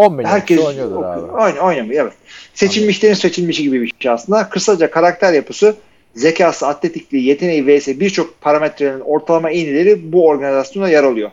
[0.00, 1.32] 10 milyon herkes oynuyordur abi.
[1.32, 2.14] Oynuyor, oynamıyor evet.
[2.54, 4.48] Seçilmişlerin seçilmişi gibi bir şey aslında.
[4.48, 5.74] Kısaca karakter yapısı
[6.14, 11.30] zekası, atletikliği, yeteneği vs birçok parametrenin ortalama iğneleri bu organizasyona yer alıyor.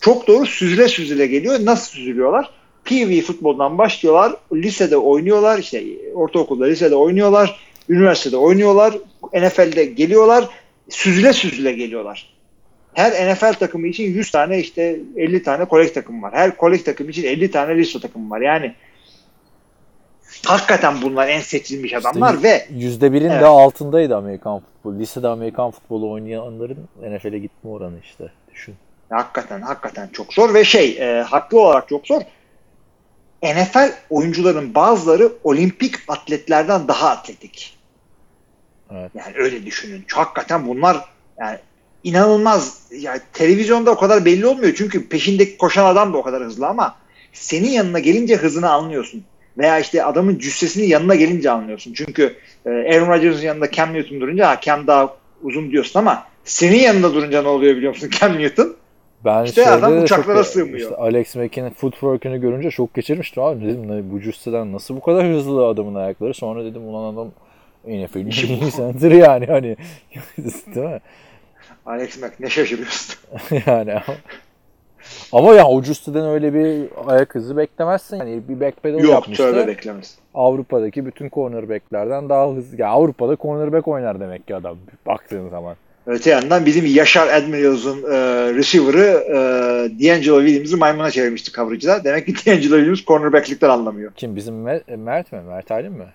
[0.00, 1.58] Çok doğru süzüle süzüle geliyor.
[1.62, 2.50] Nasıl süzülüyorlar?
[2.84, 4.36] PV futboldan başlıyorlar.
[4.52, 5.58] Lisede oynuyorlar.
[5.58, 7.60] işte ortaokulda, lisede oynuyorlar.
[7.88, 8.94] Üniversitede oynuyorlar.
[9.34, 10.48] NFL'de geliyorlar.
[10.88, 12.29] Süzüle süzüle geliyorlar.
[12.94, 16.34] Her NFL takımı için 100 tane işte 50 tane kolek takım var.
[16.34, 18.40] Her kolek takım için 50 tane liste takım var.
[18.40, 18.74] Yani
[20.46, 23.40] hakikaten bunlar en seçilmiş adamlar işte ve yüzde birin evet.
[23.40, 24.98] de altındaydı Amerikan futbolu.
[24.98, 28.32] Lisede Amerikan futbolu oynayanların NFL'e gitme oranı işte.
[28.52, 28.74] Düşün.
[29.10, 32.22] Hakikaten hakikaten çok zor ve şey e, haklı olarak çok zor.
[33.42, 37.78] NFL oyuncuların bazıları olimpik atletlerden daha atletik.
[38.90, 39.10] Evet.
[39.14, 40.04] Yani öyle düşünün.
[40.12, 41.04] Hakikaten bunlar
[41.40, 41.58] yani
[42.04, 42.80] inanılmaz.
[42.98, 46.96] Yani televizyonda o kadar belli olmuyor çünkü peşindeki koşan adam da o kadar hızlı ama
[47.32, 49.24] senin yanına gelince hızını anlıyorsun.
[49.58, 51.92] Veya işte adamın cüssesini yanına gelince anlıyorsun.
[51.92, 52.36] Çünkü
[52.66, 57.14] e, Aaron Rodgers'ın yanında Cam Newton durunca ha, Cam daha uzun diyorsun ama senin yanında
[57.14, 58.76] durunca ne oluyor biliyor musun Cam Newton?
[59.24, 60.78] Ben işte adam uçaklara çok, sığmıyor.
[60.78, 63.64] Işte Alex Mack'in footwork'ünü görünce çok geçirmiştim abi.
[63.64, 66.34] Dedim bu cüsseden nasıl bu kadar hızlı adamın ayakları.
[66.34, 67.30] Sonra dedim ulan adam
[67.86, 68.30] NFL'in
[68.76, 69.76] center yani hani
[70.74, 71.00] değil mi?
[71.86, 73.14] Alex Mack ne şaşırıyorsun?
[73.66, 73.94] yani
[75.32, 78.16] ama ya Justy'den öyle bir ayak hızı beklemezsin.
[78.16, 79.42] Yani bir backpedal Yok, yapmıştı.
[79.42, 80.18] Yok tövbe beklemez.
[80.34, 82.80] Avrupa'daki bütün cornerback'lerden daha hızlı.
[82.80, 85.76] Ya Avrupa'da cornerback oynar demek ki adam baktığın zaman.
[86.06, 88.16] Öte yandan bizim Yaşar Admirals'ın e,
[88.54, 89.34] receiver'ı e,
[90.00, 92.04] D'Angelo Williams'ı maymuna çevirmişti coverage'da.
[92.04, 94.12] Demek ki D'Angelo Williams cornerback'likten anlamıyor.
[94.16, 94.36] Kim?
[94.36, 95.40] Bizim Mert, Mert mi?
[95.48, 96.06] Mert Aylin mi?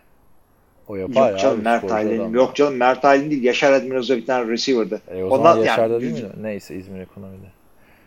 [0.88, 2.34] O yapar Yok canım Mert Aylin.
[2.34, 3.44] Yok canım Mert Aylin değil.
[3.44, 5.02] Yaşar Admirals'da bir tane receiver'dı.
[5.16, 6.30] E, o Ondan, Yaşar'da yani, değil mi?
[6.42, 7.48] Neyse İzmir ekonomide.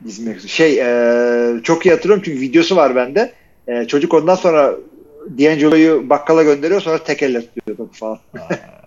[0.06, 0.40] İzmir.
[0.40, 3.32] Şey e, çok iyi hatırlıyorum çünkü videosu var bende.
[3.68, 4.74] E, çocuk ondan sonra
[5.38, 8.18] D'Angelo'yu bakkala gönderiyor sonra tek elle tutuyor falan.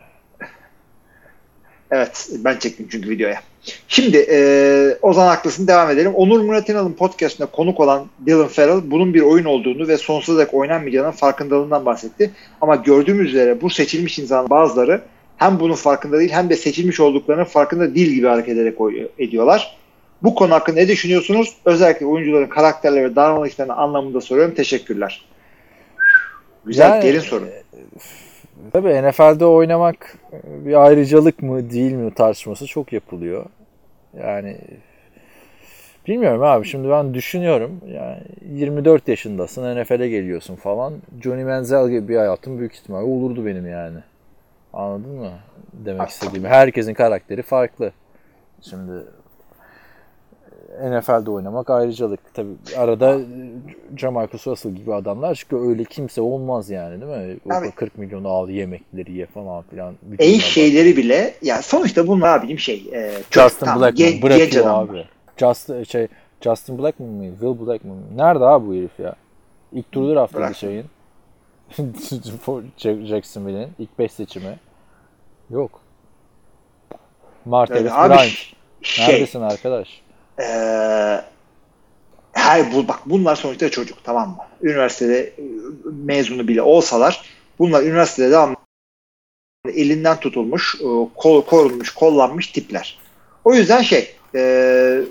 [1.92, 3.42] evet ben çektim çünkü videoya.
[3.88, 6.14] Şimdi e, Ozan haklısın devam edelim.
[6.16, 10.54] Onur Murat İnal'ın podcastine konuk olan Dylan Farrell bunun bir oyun olduğunu ve sonsuza dek
[10.54, 12.32] oynanmayacağının farkındalığından bahsetti.
[12.62, 15.02] Ama gördüğümüz üzere bu seçilmiş insanların bazıları
[15.38, 18.78] hem bunun farkında değil hem de seçilmiş olduklarının farkında değil gibi hareket ederek
[19.20, 19.78] ediyorlar.
[20.24, 21.56] Bu konu hakkında ne düşünüyorsunuz?
[21.66, 24.56] Özellikle oyuncuların karakterleri ve davranışlarını anlamında soruyorum.
[24.56, 25.26] Teşekkürler.
[26.66, 27.46] Güzel, yani, derin soru.
[27.46, 27.64] E,
[28.74, 33.46] tabii NFL'de oynamak bir ayrıcalık mı değil mi tartışması çok yapılıyor.
[34.20, 34.58] Yani
[36.08, 40.94] bilmiyorum abi şimdi ben düşünüyorum yani 24 yaşındasın NFL'e geliyorsun falan.
[41.24, 44.00] Johnny Manziel gibi bir hayatım büyük ihtimalle olurdu benim yani.
[44.74, 45.32] Anladın mı?
[45.74, 46.46] Demek istediğim.
[46.46, 47.92] Herkesin karakteri farklı.
[48.62, 48.92] Şimdi
[50.84, 52.34] NFL'de oynamak ayrıcalık.
[52.34, 53.20] Tabi arada
[53.98, 57.38] Jamarcus Russell gibi adamlar çünkü öyle kimse olmaz yani değil mi?
[57.50, 59.96] O Abi, 40 milyonu al yemekleri ye falan filan.
[60.20, 65.06] En şeyleri bile ya sonuçta bunlar abicim şey e, Justin tam, Blackman gen, bırakıyor abi.
[65.38, 66.08] Just, şey,
[66.42, 67.32] Justin Blackman mı?
[67.32, 68.04] Will Blackman mı?
[68.16, 69.16] Nerede abi bu herif ya?
[69.74, 70.86] İlk turdur haftaki şeyin.
[73.08, 74.60] Jacksonville'in ilk 5 seçimi.
[75.50, 75.82] Yok.
[77.46, 78.32] Martavis yani Bryant.
[78.82, 80.02] Şey, Neredesin arkadaş?
[80.42, 81.22] Ee,
[82.34, 84.38] her bu bak bunlar sonuçta çocuk tamam mı?
[84.62, 85.34] Üniversitede e,
[86.06, 87.22] mezunu bile olsalar
[87.60, 88.56] bunlar üniversitede devam
[89.74, 93.00] elinden tutulmuş, e, kol, korunmuş, kollanmış tipler.
[93.46, 94.40] O yüzden şey e,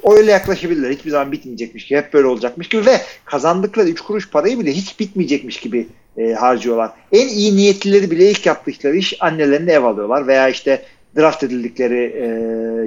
[0.04, 0.90] öyle yaklaşabilirler.
[0.90, 5.00] Hiçbir zaman bitmeyecekmiş gibi, hep böyle olacakmış gibi ve kazandıkları 3 kuruş parayı bile hiç
[5.00, 6.92] bitmeyecekmiş gibi e, harcıyorlar.
[7.12, 10.82] En iyi niyetlileri bile ilk yaptıkları iş annelerine ev alıyorlar veya işte
[11.16, 12.26] draft edildikleri e,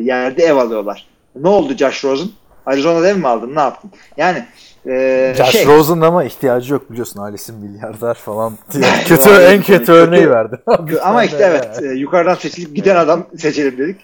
[0.04, 1.13] yerde ev alıyorlar.
[1.36, 2.30] Ne oldu Josh Rosen?
[2.66, 3.56] Arizona'da ev mi aldın?
[3.56, 3.92] Ne yaptın?
[4.18, 4.46] Yani
[4.88, 9.92] e, Josh şey, Rosen ama ihtiyacı yok biliyorsun ailesi milyarder falan diye kötü en kötü
[9.92, 10.60] örneği verdi.
[11.04, 14.02] ama işte evet e, yukarıdan seçilip giden adam seçelim dedik.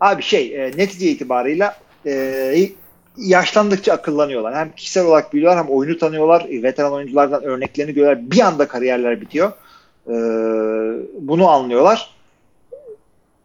[0.00, 2.68] Abi şey e, netice itibarıyla e,
[3.16, 4.54] yaşlandıkça akıllanıyorlar.
[4.54, 6.46] Hem kişisel olarak biliyorlar hem oyunu tanıyorlar.
[6.50, 8.30] E, veteran oyunculardan örneklerini görüyorlar.
[8.30, 9.52] Bir anda kariyerler bitiyor.
[10.06, 10.14] E,
[11.20, 12.14] bunu anlıyorlar.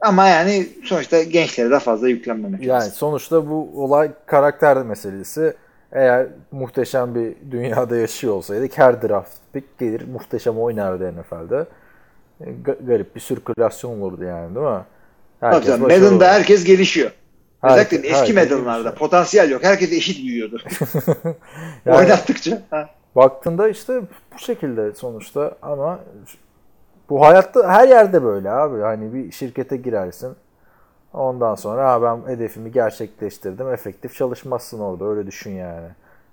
[0.02, 2.94] Ama yani sonuçta gençlere de fazla yüklenmemek Yani lazım.
[2.94, 5.54] sonuçta bu olay karakter meselesi.
[5.92, 11.66] Eğer muhteşem bir dünyada yaşıyor olsaydık her draft pick gelir muhteşem oynardı NFL'de.
[12.42, 12.46] E,
[12.88, 14.82] garip bir sirkülasyon olurdu yani değil mi?
[15.40, 17.12] Herkes Tabii Madden'da herkes gelişiyor.
[17.64, 19.64] Özellikle herkes, eski Madden'larda potansiyel yok.
[19.64, 20.62] Herkes eşit büyüyordu.
[21.86, 22.62] yani, Oynattıkça.
[22.70, 22.90] Ha.
[23.16, 24.02] Baktığında işte
[24.36, 26.00] bu şekilde sonuçta ama
[27.10, 28.82] bu hayatta her yerde böyle abi.
[28.82, 30.36] Hani bir şirkete girersin.
[31.14, 33.70] Ondan sonra ben hedefimi gerçekleştirdim.
[33.74, 35.06] Efektif çalışmazsın orada.
[35.06, 35.88] Öyle düşün yani.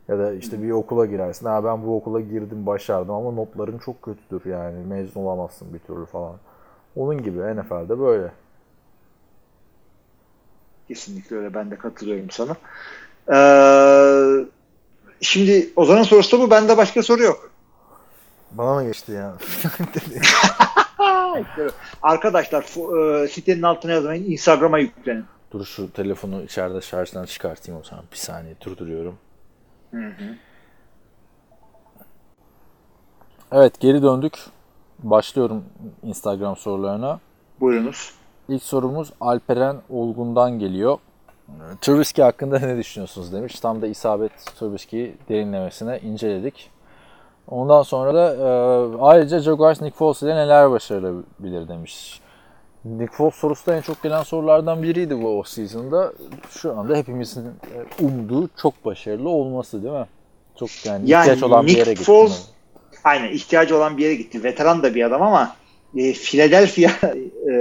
[0.08, 1.46] Ya da işte bir okula girersin.
[1.46, 4.87] Ha ben bu okula girdim başardım ama notların çok kötüdür yani.
[4.87, 6.37] Mezun olamazsın bir türlü falan.
[6.96, 8.32] Onun gibi NFL'de böyle.
[10.88, 11.54] Kesinlikle öyle.
[11.54, 12.56] Ben de katılıyorum sana.
[13.32, 14.46] Ee,
[15.20, 16.50] şimdi Ozan'ın sorusu bu.
[16.50, 17.50] Bende başka soru yok.
[18.59, 19.35] Bana mı geçti ya?
[22.03, 22.62] Arkadaşlar
[23.23, 24.31] e, sitenin altına yazmayın.
[24.31, 25.25] Instagram'a yüklenin.
[25.53, 28.05] Dur şu telefonu içeride şarjdan çıkartayım o zaman.
[28.12, 29.19] Bir saniye durduruyorum.
[29.90, 30.37] Hı hı.
[33.53, 34.38] Evet geri döndük.
[34.99, 35.64] Başlıyorum
[36.03, 37.21] Instagram sorularına.
[37.61, 38.14] Buyurunuz.
[38.49, 40.99] İlk sorumuz Alperen Olgun'dan geliyor.
[41.81, 43.61] Trubisky hakkında ne düşünüyorsunuz demiş.
[43.61, 46.71] Tam da isabet Trubisky'yi derinlemesine inceledik.
[47.48, 48.46] Ondan sonra da e,
[49.00, 52.20] ayrıca Jaguars Nick Foles ile neler başarılabilir demiş.
[52.85, 56.12] Nick Foles sorusu da en çok gelen sorulardan biriydi bu off-season'da.
[56.50, 60.07] Şu anda hepimizin e, umduğu çok başarılı olması değil mi?
[60.59, 62.04] Çok yani, yani ihtiyaç olan Nick bir yere gitti.
[62.04, 62.42] Foles,
[63.04, 64.44] aynen ihtiyacı olan bir yere gitti.
[64.44, 65.57] Veteran da bir adam ama
[65.96, 66.90] e, Philadelphia
[67.50, 67.52] e,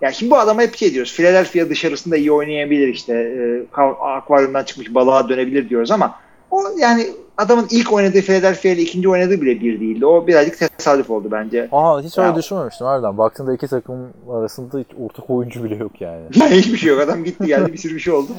[0.00, 1.16] yani şimdi bu adama hep şey diyoruz.
[1.16, 3.12] Philadelphia dışarısında iyi oynayabilir işte.
[3.14, 6.14] E, akvaryumdan çıkmış balığa dönebilir diyoruz ama
[6.50, 10.06] o yani adamın ilk oynadığı Philadelphia ile ikinci oynadığı bile bir değildi.
[10.06, 11.68] O birazcık tesadüf oldu bence.
[11.72, 12.36] Aha hiç öyle ya.
[12.36, 13.18] düşünmemiştim harbiden.
[13.18, 16.22] Baktığında iki takım arasında hiç ortak oyuncu bile yok yani.
[16.50, 17.00] hiçbir şey yok.
[17.00, 18.32] Adam gitti geldi bir sürü bir şey oldu.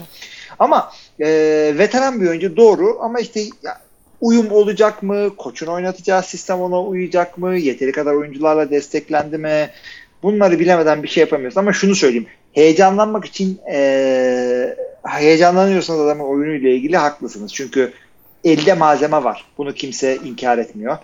[0.59, 1.27] Ama e,
[1.77, 3.77] veteran bir oyuncu doğru ama işte ya,
[4.21, 5.35] uyum olacak mı?
[5.37, 7.55] Koçun oynatacağı sistem ona uyacak mı?
[7.55, 9.69] Yeteri kadar oyuncularla desteklendi mi?
[10.23, 11.57] Bunları bilemeden bir şey yapamıyoruz.
[11.57, 12.27] Ama şunu söyleyeyim.
[12.53, 17.53] Heyecanlanmak için e, heyecanlanıyorsanız adamın oyunuyla ilgili haklısınız.
[17.53, 17.93] Çünkü
[18.43, 19.45] elde malzeme var.
[19.57, 20.97] Bunu kimse inkar etmiyor.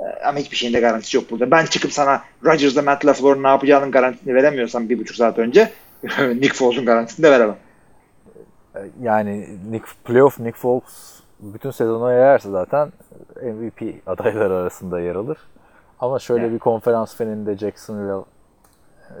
[0.00, 1.50] Ee, ama hiçbir şeyin de garantisi yok burada.
[1.50, 5.70] Ben çıkıp sana Rodgers'la Matt LaFleur'un ne yapacağının garantisini veremiyorsam bir buçuk saat önce
[6.20, 7.56] Nick Foles'un garantisini de veremem.
[9.02, 12.92] Yani Nick, playoff Nick Foles bütün sezonu yayarsa zaten
[13.42, 15.38] MVP adayları arasında yer alır.
[16.00, 16.54] Ama şöyle evet.
[16.54, 18.24] bir konferans finalinde Jacksonville
[19.10, 19.20] e,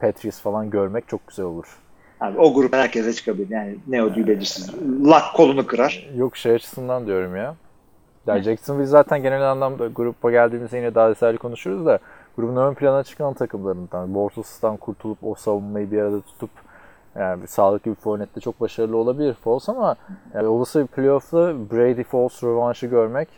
[0.00, 1.78] Patriots falan görmek çok güzel olur.
[2.20, 3.50] Abi, o grup herkese çıkabilir.
[3.50, 4.74] Yani ne o belirsiz.
[5.04, 6.08] Lak kolunu kırar.
[6.16, 7.54] Yok şey açısından diyorum ya.
[8.26, 11.98] Ya Jacksonville zaten genel anlamda grupa geldiğimizde yine daha detaylı konuşuruz da
[12.36, 14.14] grubun ön plana çıkan takımlarından.
[14.14, 16.50] Bortles'tan kurtulup o savunmayı bir arada tutup
[17.18, 19.96] yani bir sağlıklı bir Fournette'de çok başarılı olabilir Foles ama
[20.34, 23.28] yani olası bir playoff'ta Brady Foles rövanşı görmek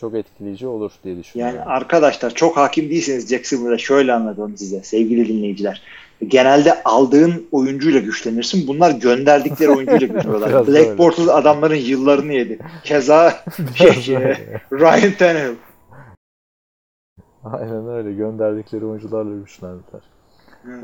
[0.00, 1.56] çok etkileyici olur diye düşünüyorum.
[1.56, 5.82] Yani arkadaşlar çok hakim değilseniz Jacksonville'da şöyle anlatalım size sevgili dinleyiciler.
[6.28, 8.68] Genelde aldığın oyuncuyla güçlenirsin.
[8.68, 10.66] Bunlar gönderdikleri oyuncuyla güçleniyorlar.
[10.66, 12.58] Black Bortles adamların yıllarını yedi.
[12.84, 13.30] Keza
[14.00, 14.16] şey,
[14.72, 15.54] Ryan Tannehill.
[17.44, 18.12] Aynen öyle.
[18.12, 20.02] Gönderdikleri oyuncularla güçlendiler.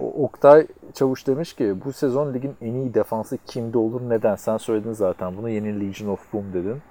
[0.00, 4.37] O, Oktay Çavuş demiş ki bu sezon ligin en iyi defansı kimde olur neden?
[4.37, 6.83] Sen söyledin zaten bunu yeni Legion of Boom dedin.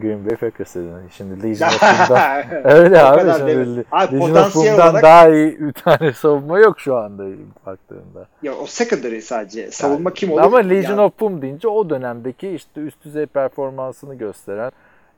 [0.00, 0.92] Green Bay Packers dedin.
[1.10, 3.20] Şimdi Legion of Boom'dan öyle abi.
[3.20, 5.02] Şimdi abi, Legion of Boom'dan olarak...
[5.02, 7.24] daha iyi bir tane savunma yok şu anda
[7.66, 8.26] baktığında.
[8.42, 9.70] Ya o secondary sadece.
[9.70, 10.40] Savunma yani, kim olur?
[10.40, 11.00] Ama Legion yani.
[11.00, 14.72] of Boom deyince o dönemdeki işte üst düzey performansını gösteren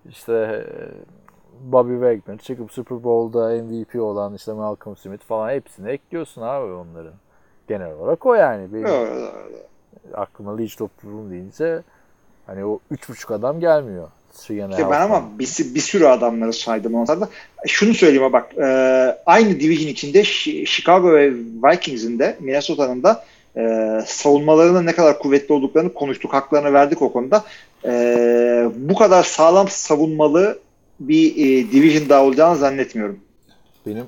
[0.09, 0.64] işte
[1.61, 7.14] Bobby Wagner çıkıp Super Bowl'da MVP olan işte Malcolm Smith falan hepsini ekliyorsun abi onların.
[7.69, 8.75] Genel olarak o yani.
[8.75, 8.87] Benim
[10.14, 11.83] aklıma Legion of Boom deyince
[12.47, 14.09] hani o üç buçuk adam gelmiyor.
[14.71, 17.29] İşte ben ama bir, bir sürü adamları saydım onlarda.
[17.67, 18.59] Şunu söyleyeyim bak.
[18.59, 18.67] E,
[19.27, 20.25] aynı division içinde
[20.64, 21.33] Chicago ve
[21.64, 23.25] Vikings'in de Minnesota'nın da
[23.57, 23.62] e,
[24.07, 26.33] savunmalarının ne kadar kuvvetli olduklarını konuştuk.
[26.33, 27.45] Haklarını verdik o konuda.
[27.85, 27.91] E,
[28.77, 30.59] bu kadar sağlam savunmalı
[31.01, 33.21] bir e, division daha olacağını zannetmiyorum.
[33.87, 34.05] Benim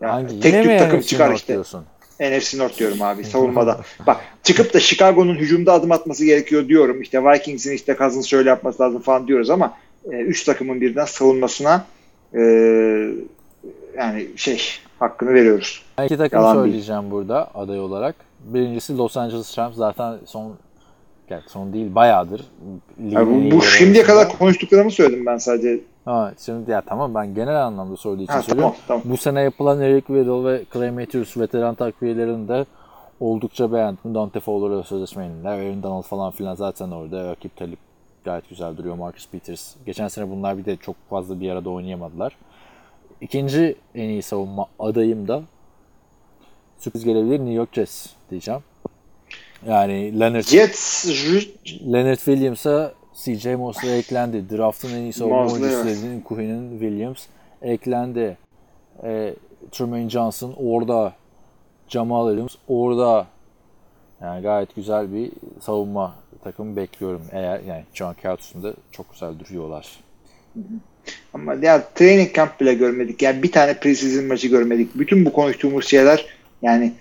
[0.00, 0.40] yani hangi?
[0.40, 1.52] Tek tük takım çıkar işte.
[1.52, 1.84] Diyorsun?
[2.20, 3.80] NFC North diyorum abi savunmada.
[4.06, 7.02] Bak çıkıp da Chicago'nun hücumda adım atması gerekiyor diyorum.
[7.02, 9.74] İşte Vikings'in işte Cousins şöyle yapması lazım falan diyoruz ama
[10.12, 11.84] e, üç takımın birden savunmasına
[12.34, 12.40] e,
[13.96, 14.62] yani şey
[14.98, 15.82] hakkını veriyoruz.
[16.04, 17.12] İki takım Yalan söyleyeceğim değil.
[17.12, 18.14] burada aday olarak.
[18.40, 20.56] Birincisi Los Angeles Rams zaten son
[21.30, 22.40] yani son değil bayağıdır.
[23.08, 25.80] Yani bu, bu şimdiye kadar konuştuklarımı söyledim ben sadece.
[26.04, 28.74] Ha, şimdi ya tamam ben genel anlamda söylediği için ha, söylüyorum.
[28.86, 29.14] Tamam, tamam.
[29.14, 32.66] Bu sene yapılan Eric Weddle ve Clay Matthews veteran takviyelerini de
[33.20, 34.14] oldukça beğendim.
[34.14, 35.58] Dante Fowler'a sözleşme yenildiler.
[35.58, 37.30] Aaron Donald falan filan zaten orada.
[37.30, 37.78] Rakip Talip
[38.24, 38.94] gayet güzel duruyor.
[38.94, 39.74] Marcus Peters.
[39.86, 42.36] Geçen sene bunlar bir de çok fazla bir arada oynayamadılar.
[43.20, 45.42] İkinci en iyi savunma adayım da
[46.78, 48.60] sürpriz gelebilir New York Jets diyeceğim.
[49.66, 51.08] Yani Leonard, Jets,
[51.92, 54.50] Leonard Williams'a CJ Mosley eklendi.
[54.50, 57.26] Draft'ın en iyi savunma oyuncusu dediğin Queen'in Williams
[57.62, 58.36] eklendi.
[59.02, 59.34] E,
[59.72, 61.12] Truman Johnson orada.
[61.88, 63.26] Jamal Williams orada.
[64.20, 67.22] Yani gayet güzel bir savunma takımı bekliyorum.
[67.32, 70.00] Eğer yani John Couch'un da çok güzel duruyorlar.
[71.34, 73.22] Ama ya training camp bile görmedik.
[73.22, 74.98] Yani bir tane preseason maçı görmedik.
[74.98, 76.26] Bütün bu konuştuğumuz şeyler
[76.62, 76.92] yani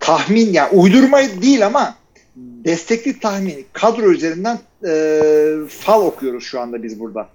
[0.00, 1.94] tahmin yani uydurma değil ama
[2.36, 5.20] destekli tahmin kadro üzerinden e,
[5.68, 7.28] fal okuyoruz şu anda biz burada.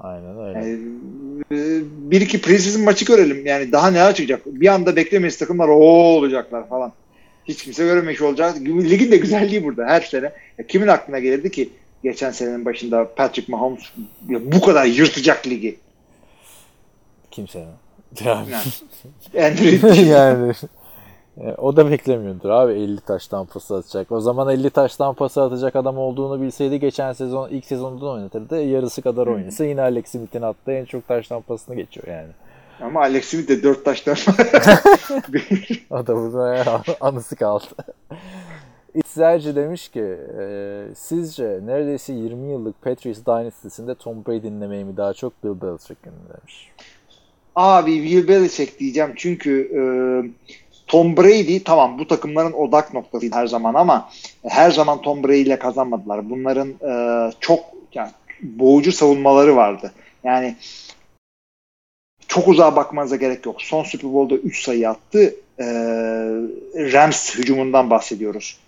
[0.00, 0.58] Aynen öyle.
[0.58, 0.78] Yani,
[1.52, 3.46] e, bir iki preseason maçı görelim.
[3.46, 4.40] Yani daha neler çıkacak?
[4.46, 6.92] Bir anda beklemeyiz takımlar o olacaklar falan.
[7.44, 8.56] Hiç kimse görememiş olacak.
[8.60, 10.32] Ligin de güzelliği burada her sene.
[10.58, 11.70] Ya kimin aklına gelirdi ki
[12.02, 13.92] geçen senenin başında Patrick Mahomes
[14.28, 15.78] bu kadar yırtacak ligi?
[17.30, 17.64] Kimse.
[18.24, 18.48] Yani.
[19.34, 20.08] yani.
[20.08, 20.52] yani.
[21.38, 24.12] E, o da beklemiyordur abi 50 taştan pas atacak.
[24.12, 28.62] O zaman 50 taştan pas atacak adam olduğunu bilseydi geçen sezon ilk sezonda oynatırdı.
[28.62, 32.30] Yarısı kadar oynasa yine Alex Smith'in attığı en çok taştan pasını geçiyor yani.
[32.80, 34.16] Ama Alex Smith de 4 taştan
[35.90, 37.64] O da burada anısı kaldı.
[38.94, 45.12] İtzerci demiş ki e, sizce neredeyse 20 yıllık Patriots Dynasty'sinde Tom Brady dinlemeyi mi daha
[45.14, 46.70] çok Bill Belichick'in demiş.
[47.56, 49.80] Abi Bill Belichick diyeceğim çünkü e,
[50.90, 54.10] Tom Brady tamam bu takımların odak noktası her zaman ama
[54.48, 56.30] her zaman Tom Brady ile kazanmadılar.
[56.30, 56.92] Bunların e,
[57.40, 57.60] çok
[57.94, 58.10] yani,
[58.42, 59.92] boğucu savunmaları vardı.
[60.24, 60.56] Yani
[62.28, 63.62] çok uzağa bakmanıza gerek yok.
[63.62, 65.34] Son Super Bowl'da 3 sayı attı.
[65.58, 65.64] E,
[66.74, 68.58] Rams hücumundan bahsediyoruz.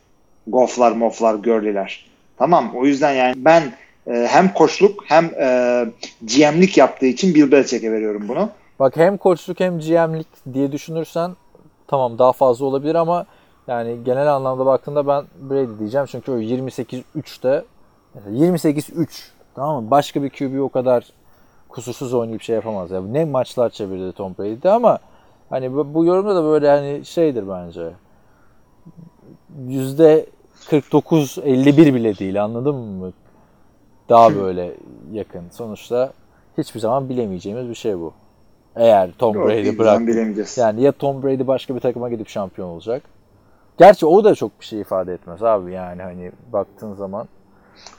[0.46, 2.06] Gofflar, moflar, görliler.
[2.36, 3.62] Tamam o yüzden yani ben
[4.06, 5.86] e, hem koçluk hem e,
[6.22, 8.50] GM'lik yaptığı için Bill Belichick'e veriyorum bunu.
[8.78, 11.30] Bak hem koçluk hem GM'lik diye düşünürsen
[11.92, 13.26] tamam daha fazla olabilir ama
[13.66, 16.06] yani genel anlamda baktığında ben Brady diyeceğim.
[16.06, 17.64] Çünkü o 28-3'te
[18.30, 19.08] 28-3
[19.54, 19.90] tamam mı?
[19.90, 21.04] Başka bir QB o kadar
[21.68, 22.90] kusursuz oynayıp şey yapamaz.
[22.90, 24.98] Yani ne maçlar çevirdi Tom Brady ama
[25.50, 27.90] hani bu, bu yorumda da böyle hani şeydir bence.
[29.66, 30.26] Yüzde
[30.70, 33.12] 49-51 bile değil anladın mı?
[34.08, 34.74] Daha böyle
[35.12, 35.44] yakın.
[35.50, 36.12] Sonuçta
[36.58, 38.12] hiçbir zaman bilemeyeceğimiz bir şey bu.
[38.76, 40.02] Eğer Tom Brady bırak.
[40.56, 43.02] Yani ya Tom Brady başka bir takıma gidip şampiyon olacak.
[43.78, 47.28] Gerçi o da çok bir şey ifade etmez abi yani hani baktığın zaman.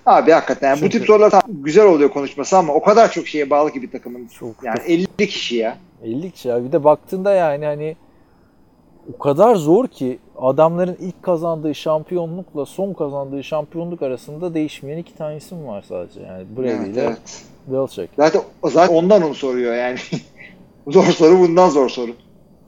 [0.05, 3.27] Abi hakikaten yani Çünkü- bu tip sorular tam güzel oluyor konuşması ama o kadar çok
[3.27, 4.27] şeye bağlı ki bir takımın.
[4.27, 5.77] Çok Yani 50 kişi ya.
[6.03, 6.63] 50 kişi ya.
[6.65, 7.95] Bir de baktığında yani hani
[9.15, 15.37] o kadar zor ki adamların ilk kazandığı şampiyonlukla son kazandığı şampiyonluk arasında değişmeyen iki tane
[15.37, 16.21] isim var sadece.
[16.21, 17.43] Yani Brady Evet, ile evet.
[17.67, 18.09] Belichick.
[18.17, 19.97] Zaten, zaten ondan onu soruyor yani.
[20.87, 22.11] zor soru bundan zor soru.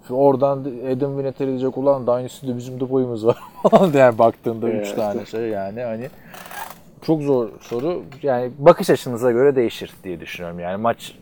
[0.09, 3.37] Oradan Adam Vinatieri diyecek ulan Dynasty'de bizim de boyumuz var
[3.93, 4.95] yani baktığında 3 Evet.
[4.95, 6.09] tane şey yani hani
[7.01, 8.03] çok zor soru.
[8.23, 10.59] Yani bakış açınıza göre değişir diye düşünüyorum.
[10.59, 11.17] Yani maç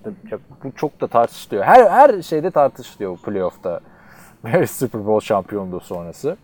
[0.64, 1.64] bu çok da tartışılıyor.
[1.64, 3.80] Her her şeyde tartışılıyor bu playoff'ta.
[4.68, 6.38] Super Bowl şampiyonluğu sonrası.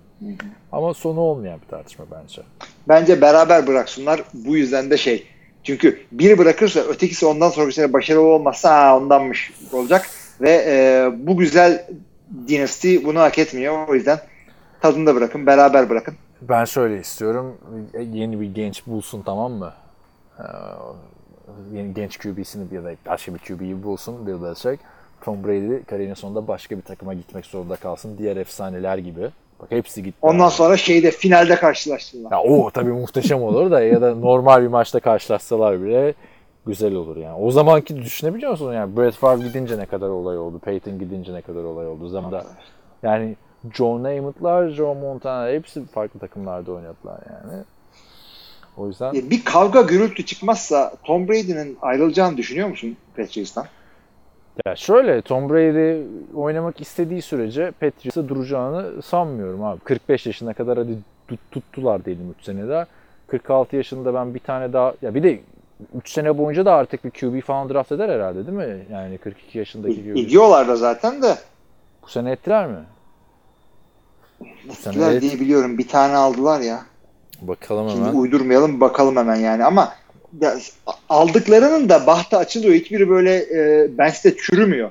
[0.72, 2.42] Ama sonu olmayan bir tartışma bence.
[2.88, 4.24] Bence beraber bıraksınlar.
[4.34, 5.28] Bu yüzden de şey.
[5.64, 10.06] Çünkü biri bırakırsa ötekisi ondan sonraki sene başarılı olmazsa ha, ondanmış olacak.
[10.42, 11.86] Ve e, bu güzel
[12.48, 13.88] Dynasty bunu hak etmiyor.
[13.88, 14.20] O yüzden
[14.82, 15.46] tadında bırakın.
[15.46, 16.14] Beraber bırakın.
[16.42, 17.58] Ben şöyle istiyorum.
[18.12, 19.74] Yeni bir genç bulsun tamam mı?
[20.40, 20.44] Ee,
[21.74, 24.80] Yeni genç QB'sini ya da başka bir QB'yi bulsun Bill Belichick.
[25.22, 28.18] Tom Brady kariyerinin sonunda başka bir takıma gitmek zorunda kalsın.
[28.18, 29.22] Diğer efsaneler gibi.
[29.60, 30.18] Bak hepsi gitti.
[30.22, 30.54] Ondan abi.
[30.54, 32.32] sonra şeyde finalde karşılaştılar.
[32.32, 36.14] Ya o tabii muhteşem olur da ya da normal bir maçta karşılaşsalar bile
[36.68, 37.36] güzel olur yani.
[37.38, 41.42] O zamanki düşünebiliyor musun yani Brett Favre gidince ne kadar olay oldu, Peyton gidince ne
[41.42, 42.46] kadar olay oldu zamanda.
[43.04, 43.36] Yani
[43.74, 47.64] John Namath'lar, Joe Montana hepsi farklı takımlarda oynadılar yani.
[48.78, 53.66] O yüzden E, Bir kavga gürültü çıkmazsa Tom Brady'nin ayrılacağını düşünüyor musun Patriots'tan?
[54.66, 56.04] ya şöyle Tom Brady
[56.36, 59.80] oynamak istediği sürece Patriots'a duracağını sanmıyorum abi.
[59.80, 62.86] 45 yaşına kadar hadi tut- tuttular diyelim 3 sene daha.
[63.28, 65.40] 46 yaşında ben bir tane daha ya bir de
[65.96, 68.86] 3 sene boyunca da artık bir QB falan draft eder herhalde değil mi?
[68.92, 70.18] Yani 42 yaşındaki QB.
[70.18, 71.38] Ediyorlar da zaten de.
[72.04, 72.80] Bu sene ettiler mi?
[74.40, 75.78] Bu Ettiler et- diye biliyorum.
[75.78, 76.82] Bir tane aldılar ya.
[77.42, 78.20] Bakalım Şimdi hemen.
[78.20, 79.94] uydurmayalım bakalım hemen yani ama
[80.42, 80.56] ya,
[81.10, 82.74] aldıklarının da bahtı açılıyor.
[82.74, 84.90] Hiçbiri böyle e, bench'te çürümüyor.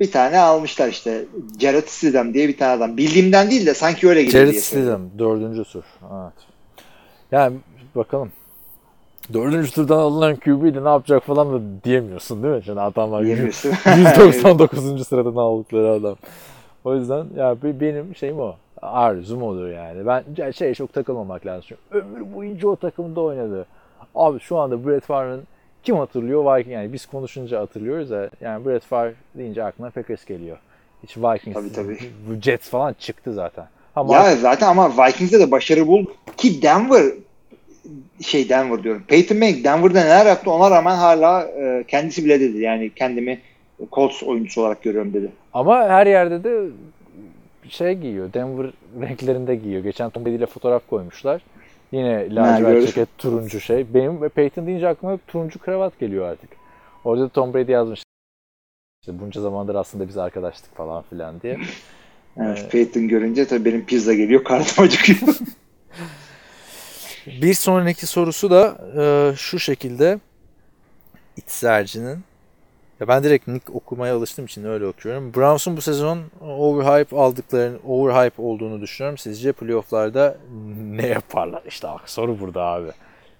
[0.00, 1.24] Bir tane almışlar işte.
[1.60, 2.96] Jared Stidham diye bir tane adam.
[2.96, 5.10] Bildiğimden değil de sanki öyle geliyor Jared diye söylüyorum.
[5.10, 5.84] Stidham dördüncü tur.
[6.02, 6.32] Evet.
[7.32, 7.56] Yani
[7.94, 8.32] bakalım.
[9.32, 12.62] Dördüncü turdan alınan QB de ne yapacak falan da diyemiyorsun değil mi?
[12.64, 13.70] Şimdi adamlar Diyemiyorsun.
[13.98, 15.06] 199.
[15.08, 16.16] sıradan aldıkları adam.
[16.84, 18.54] O yüzden ya be- benim şeyim o.
[18.82, 20.06] Arzum odur yani.
[20.06, 21.62] Ben ya şey çok takılmamak lazım.
[21.68, 23.66] Çünkü ömür boyunca o takımda oynadı.
[24.14, 25.42] Abi şu anda Brett Favre'ın
[25.82, 26.44] kim hatırlıyor?
[26.58, 30.58] Viking yani biz konuşunca hatırlıyoruz da yani Brett Favre deyince aklına Packers geliyor.
[31.02, 31.98] Hiç Vikings, Tabii, tabii.
[32.28, 33.66] bu Jets falan çıktı zaten.
[33.96, 36.10] Ama Ya zaten ama Vikings'de de başarı buldu.
[36.36, 37.02] Ki Denver
[38.20, 39.02] şey Denver diyorum.
[39.08, 42.58] Peyton Manning Denver'da neler yaptı ona rağmen hala e, kendisi bile dedi.
[42.58, 43.40] Yani kendimi
[43.92, 45.32] Colts oyuncusu olarak görüyorum dedi.
[45.52, 46.70] Ama her yerde de
[47.68, 48.32] şey giyiyor.
[48.32, 49.82] Denver renklerinde giyiyor.
[49.82, 51.42] Geçen Tom Brady ile fotoğraf koymuşlar.
[51.92, 53.94] Yine lacivert ceket, turuncu şey.
[53.94, 56.50] Benim ve Peyton deyince aklıma hep turuncu kravat geliyor artık.
[57.04, 58.02] Orada da Tom Brady yazmış.
[59.02, 61.58] İşte bunca zamandır aslında biz arkadaştık falan filan diye.
[62.36, 62.72] Evet, Evet.
[62.72, 64.44] Peyton görünce tabii benim pizza geliyor.
[64.44, 65.18] Karnım acıkıyor.
[67.26, 70.18] Bir sonraki sorusu da e, şu şekilde
[71.36, 72.24] İçserci'nin
[73.00, 75.34] ya ben direkt nick okumaya alıştığım için öyle okuyorum.
[75.34, 79.18] Browns'un bu sezon overhype aldıklarını, overhype olduğunu düşünüyorum.
[79.18, 80.36] Sizce playoff'larda
[80.76, 81.62] ne yaparlar?
[81.68, 82.88] İşte bak, soru burada abi.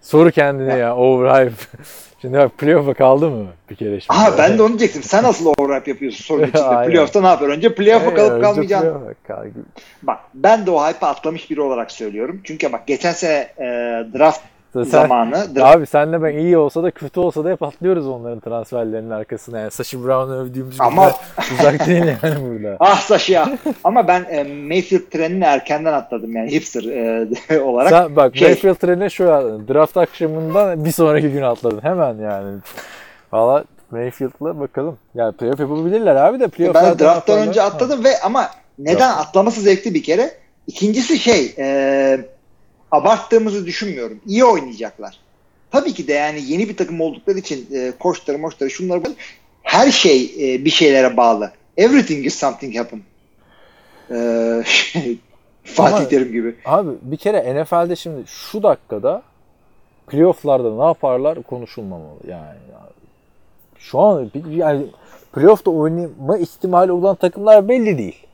[0.03, 1.55] Soru kendine ya, overhype.
[2.23, 4.19] Şimdi bak playoff'a kaldı mı bir kere şimdi?
[4.19, 5.03] Aha ben de onu diyecektim.
[5.03, 6.87] Sen nasıl overlap yapıyorsun sorun içinde?
[6.87, 7.51] Playoff'ta ne yapıyor?
[7.51, 9.47] Önce playoff'a Evet, kalıp playoff'a kal-
[10.03, 12.41] Bak ben de o hype'ı atlamış biri olarak söylüyorum.
[12.45, 13.65] Çünkü bak geçen sene e,
[14.19, 14.41] draft
[14.75, 19.11] Sen- zamanı Abi senle ben iyi olsa da kötü olsa da hep atlıyoruz onların transferlerinin
[19.11, 19.59] arkasına.
[19.59, 21.15] Yani Sashi Brown'u övdüğümüz Ama- gibi
[21.61, 22.77] uzak değil yani burada.
[22.81, 23.59] Ah Saşı ya.
[23.85, 26.83] Ama ben e, Mayfield trenini erkenden atladım yani hipster
[27.51, 27.91] e, olarak.
[27.91, 32.59] Sen bak Şey- Mayfield trenine şu an draft akşamından bir sonraki gün atladın hemen yani.
[33.33, 34.99] Valla Mayfield'la bakalım.
[35.15, 37.67] Yani playoff yapabilirler abi de playoff'larda ben drafttan önce Ha.
[37.67, 40.31] atladım ve ama neden atlaması zevkli bir kere.
[40.67, 42.19] İkincisi şey e,
[42.93, 44.21] abarttığımızı düşünmüyorum.
[44.27, 45.19] İyi oynayacaklar.
[45.71, 49.03] Tabii ki de yani yeni bir takım oldukları için e, koçları moçları şunları
[49.63, 51.53] her şey e, bir şeylere bağlı.
[51.77, 53.01] Everything is something happen.
[54.11, 55.19] E, şey,
[55.65, 56.55] Fatih Ama- Terim gibi.
[56.65, 59.23] Abi bir kere NFL'de şimdi şu dakikada
[60.07, 62.59] playoff'larda ne yaparlar konuşulmamalı yani.
[63.79, 64.87] Şu an yani
[65.33, 68.27] playoff'ta oynama ihtimali olan takımlar belli değil.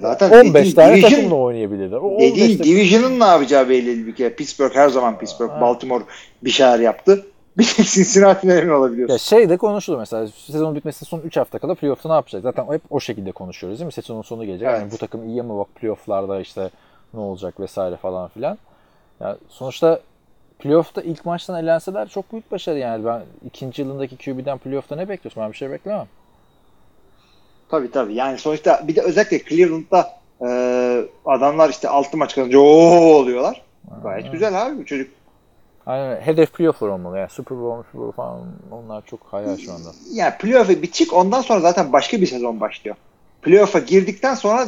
[0.00, 1.96] Zaten 15 dediğin tane division- takımla oynayabilirler.
[1.96, 4.34] O 15 Dediğin takım- Division'ın ne yapacağı belli değil bir kere.
[4.34, 5.50] Pittsburgh her zaman Pittsburgh.
[5.50, 5.60] Ha.
[5.60, 6.04] Baltimore
[6.44, 7.26] bir şeyler yaptı.
[7.58, 9.12] Bir tek Cincinnati'den emin olabiliyorsun.
[9.14, 12.42] Ya şey de konuşuldu mesela sezon bitmesine son 3 hafta kala playoff'ta ne yapacak?
[12.42, 13.92] Zaten hep o şekilde konuşuyoruz değil mi?
[13.92, 14.68] Sezonun sonu gelecek.
[14.68, 14.80] Evet.
[14.80, 16.70] Yani bu takım iyi ama bak playoff'larda işte
[17.14, 18.58] ne olacak vesaire falan filan.
[19.20, 20.00] Ya sonuçta
[20.58, 23.04] playoff'ta ilk maçtan elenseler çok büyük başarı yani.
[23.04, 25.42] Ben ikinci yılındaki QB'den playoff'ta ne bekliyorsun?
[25.42, 26.06] Ben bir şey beklemem.
[27.70, 28.14] Tabii tabii.
[28.14, 30.10] Yani sonuçta bir de özellikle Cleveland'da
[30.46, 30.48] e,
[31.26, 33.62] adamlar işte 6 maç kazanınca ooo oluyorlar.
[34.02, 34.32] Gayet Ha.
[34.32, 35.10] güzel abi bu çocuk.
[35.86, 37.18] Aynen hedef playoff'lar olmalı.
[37.18, 38.40] Yani Super Bowl, Super Bowl falan
[38.70, 39.88] onlar çok hayal şu anda.
[40.12, 42.96] Yani playoff'a bir çık ondan sonra zaten başka bir sezon başlıyor.
[43.42, 44.66] Playoff'a girdikten sonra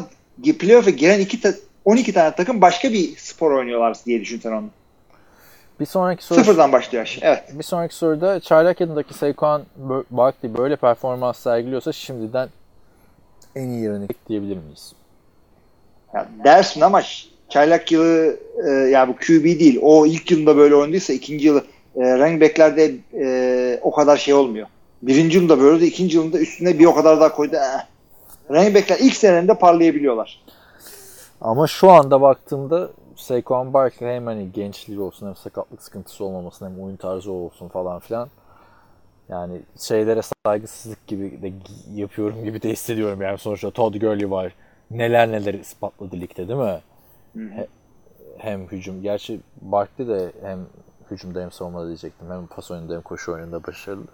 [0.59, 4.69] playoff'a giren iki ta- 12 tane takım başka bir spor oynuyorlar diye düşün sen onu.
[5.81, 7.19] Bir sonraki soru Sıfırdan başlıyor.
[7.23, 7.45] Evet.
[7.59, 9.63] Bir sonraki soruda çaylak yılındaki Saquon
[10.11, 12.49] Barkley böyle performans sergiliyorsa şimdiden
[13.57, 14.93] en iyi yerini diyebilir miyiz?
[16.15, 17.03] Ya dersin ama
[17.49, 18.37] çaylak yılı
[18.67, 19.79] e, ya bu QB değil.
[19.83, 21.65] O ilk yılında böyle oynadıysa ikinci yılı
[21.97, 24.67] e, running back'lerde e, o kadar şey olmuyor.
[25.03, 27.57] Birinci yılında böyle de ikinci yılında üstüne bir o kadar daha koydu.
[27.57, 27.87] Eh.
[28.51, 30.43] Running back'ler ilk senelerinde parlayabiliyorlar.
[31.41, 36.85] Ama şu anda baktığımda Saquon Barkley hem hani gençliği olsun hem sakatlık sıkıntısı olmamasın hem
[36.85, 38.29] oyun tarzı olsun falan filan.
[39.31, 41.53] Yani şeylere saygısızlık gibi de
[41.95, 44.53] yapıyorum gibi de hissediyorum yani sonuçta Todd Gurley var.
[44.91, 46.81] Neler neler ispatladı ligde değil mi?
[47.57, 47.67] He-
[48.39, 49.03] hem hücum.
[49.03, 50.59] Gerçi Barkley de hem
[51.11, 52.31] hücumda hem savunmada diyecektim.
[52.31, 54.05] Hem pas oyununda hem koşu oyununda başarılı.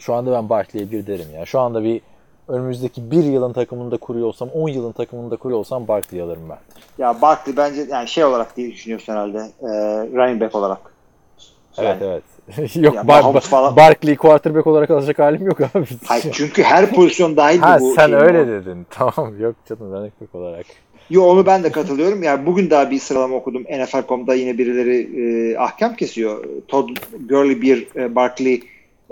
[0.00, 1.46] Şu anda ben Barkley'e bir derim ya.
[1.46, 2.00] Şu anda bir
[2.48, 6.58] önümüzdeki bir yılın takımında kuruyor olsam, 10 yılın takımında kuruyor olsam Barkley'i alırım ben.
[6.98, 9.38] Ya Barkley bence yani şey olarak diye düşünüyorsun herhalde.
[9.38, 9.68] E,
[10.12, 10.78] running back olarak.
[11.78, 12.22] Evet Yani- evet.
[12.74, 15.86] yok Ya Bar- falan- Barkley'i quarterback olarak alacak halim yok abi.
[16.04, 18.46] Hayır, çünkü her pozisyon dahil ha bu sen öyle o.
[18.46, 18.86] dedin.
[18.90, 20.66] Tamam yok canım running back olarak.
[21.10, 22.22] Yo onu ben de katılıyorum.
[22.22, 23.62] Yani bugün daha bir sıralama okudum.
[23.62, 26.44] NFL.com'da yine birileri e, ahkam kesiyor.
[26.68, 26.88] Todd
[27.28, 28.62] Gurley bir, e, Barkley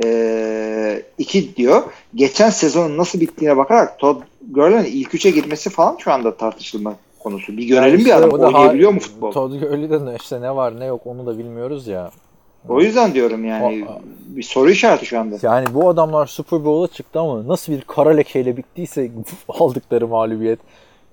[0.05, 1.83] e, iki diyor.
[2.15, 7.57] Geçen sezonun nasıl bittiğine bakarak Todd Gurley'nin ilk üçe gitmesi falan şu anda tartışılma konusu.
[7.57, 8.31] Bir görelim Yani bir adam.
[8.31, 9.33] Oynayabiliyor mu futbol?
[9.33, 12.11] Todd Gurley'de de işte ne var ne yok onu da bilmiyoruz ya.
[12.69, 14.01] O yüzden diyorum yani O-
[14.37, 15.37] bir soru işareti şu anda.
[15.43, 19.11] Yani bu adamlar Super Bowl'a çıktı ama nasıl bir kara lekeyle bittiyse
[19.49, 20.59] aldıkları mağlubiyet.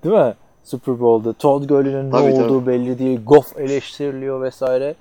[0.04, 0.34] Değil mi?
[0.64, 3.20] Super Bowl'da Todd Gurley'nin ne Tabii, olduğu belli değil.
[3.26, 4.94] Goff eleştiriliyor vesaire.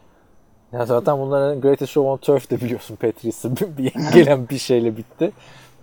[0.74, 2.98] Ya zaten bunların Greatest Show on Turf de biliyorsun
[3.78, 5.32] bir gelen bir şeyle bitti.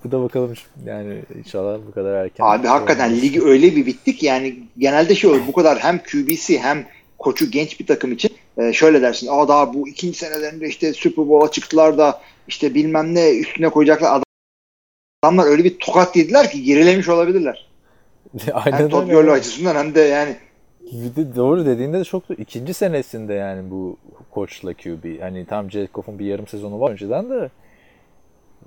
[0.05, 0.53] Bu da bakalım
[0.87, 2.45] yani inşallah bu kadar erken.
[2.45, 6.87] Abi hakikaten ligi öyle bir bittik yani genelde şey olur bu kadar hem QB'si hem
[7.19, 11.29] koçu genç bir takım için e, şöyle dersin aa daha bu ikinci senelerinde işte Super
[11.29, 14.25] Bowl'a çıktılar da işte bilmem ne üstüne koyacaklar Adam-
[15.23, 17.69] adamlar öyle bir tokat yediler ki gerilemiş olabilirler.
[18.53, 19.11] Aynen Hem Todd.
[19.11, 20.37] Gurley açısından hem de yani
[20.93, 23.97] de doğru dediğinde de çok da ikinci senesinde yani bu
[24.31, 25.21] koçla QB.
[25.21, 27.51] Hani tam Jared Goff'un bir yarım sezonu var önceden de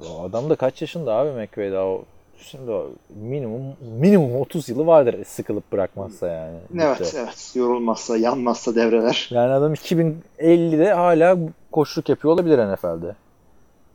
[0.10, 1.98] o adam da kaç yaşında abi McVay daha
[2.38, 2.72] şimdi
[3.10, 3.62] minimum
[4.00, 6.58] minimum 30 yılı vardır sıkılıp bırakmazsa yani.
[6.80, 7.18] evet Bitti.
[7.20, 9.30] evet yorulmazsa yanmazsa devreler.
[9.32, 11.38] Yani adam 2050'de hala
[11.72, 13.16] koçluk yapıyor olabilir NFL'de.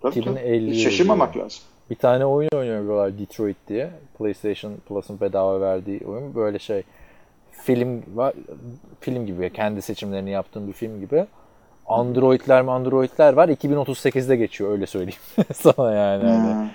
[0.02, 0.78] Tabii, 2050 tabii.
[0.78, 1.62] Şaşırmamak lazım.
[1.90, 3.90] Bir tane oyun oynuyorlar Detroit diye.
[4.18, 6.34] PlayStation Plus'ın bedava verdiği oyun.
[6.34, 6.82] Böyle şey
[7.50, 8.34] film var
[9.00, 11.26] film gibi kendi seçimlerini yaptığım bir film gibi.
[11.86, 13.48] Androidler mi Androidler var.
[13.48, 15.20] 2038'de geçiyor öyle söyleyeyim
[15.54, 16.24] sana yani.
[16.24, 16.66] Hani Ha.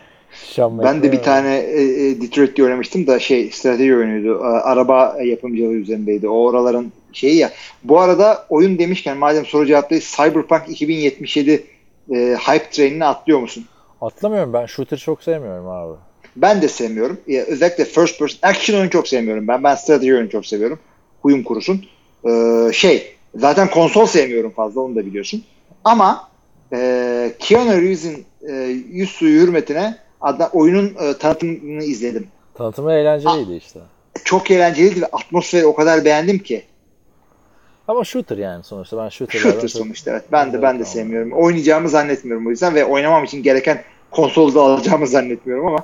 [0.86, 4.40] Ben de bir tane e, e, Detroit'te oynamıştım da şey strateji oyunuydu.
[4.44, 6.28] A- Araba yapımcılığı üzerindeydi.
[6.30, 7.52] O oraların şeyi ya.
[7.84, 11.64] Bu arada oyun demişken madem soru cevaplıyız Cyberpunk 2077
[12.12, 13.66] e, hype train'ine atlıyor musun?
[14.02, 15.94] Atlamıyorum ben shooter çok sevmiyorum abi.
[16.36, 17.20] Ben de sevmiyorum.
[17.28, 19.64] Ya, özellikle first person action oyunu çok sevmiyorum ben.
[19.64, 20.80] Ben strateji oyunu çok seviyorum.
[21.22, 21.86] Huyum kurusun.
[22.30, 25.44] Ee, şey zaten konsol sevmiyorum fazla onu da biliyorsun.
[25.84, 26.30] Ama
[26.74, 28.54] e, Keanu Reeves'in e,
[28.92, 32.28] yüz suyu hürmetine adına oyunun e, tanıtımını izledim.
[32.54, 33.58] Tanıtımı eğlenceliydi Ah.
[33.58, 33.80] işte.
[34.24, 36.64] çok eğlenceliydi ve atmosferi o kadar beğendim ki.
[37.88, 40.24] Ama shooter yani sonuçta ben Shooter çok- sonuçta evet.
[40.32, 41.32] Ben de ben de sevmiyorum.
[41.34, 45.80] Oynayacağımı zannetmiyorum o yüzden ve oynamam için gereken konsolda alacağımı zannetmiyorum ama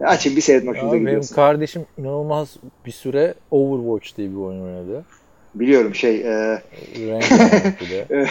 [0.00, 1.34] açın bir seyredin hoşunuza Abi benim gidiyorsun.
[1.34, 2.56] kardeşim inanılmaz
[2.86, 5.04] bir süre Overwatch diye bir oyun oynadı.
[5.54, 6.62] Biliyorum şey e,
[6.96, 8.06] Renk oynadı bir de.
[8.22, 8.26] e,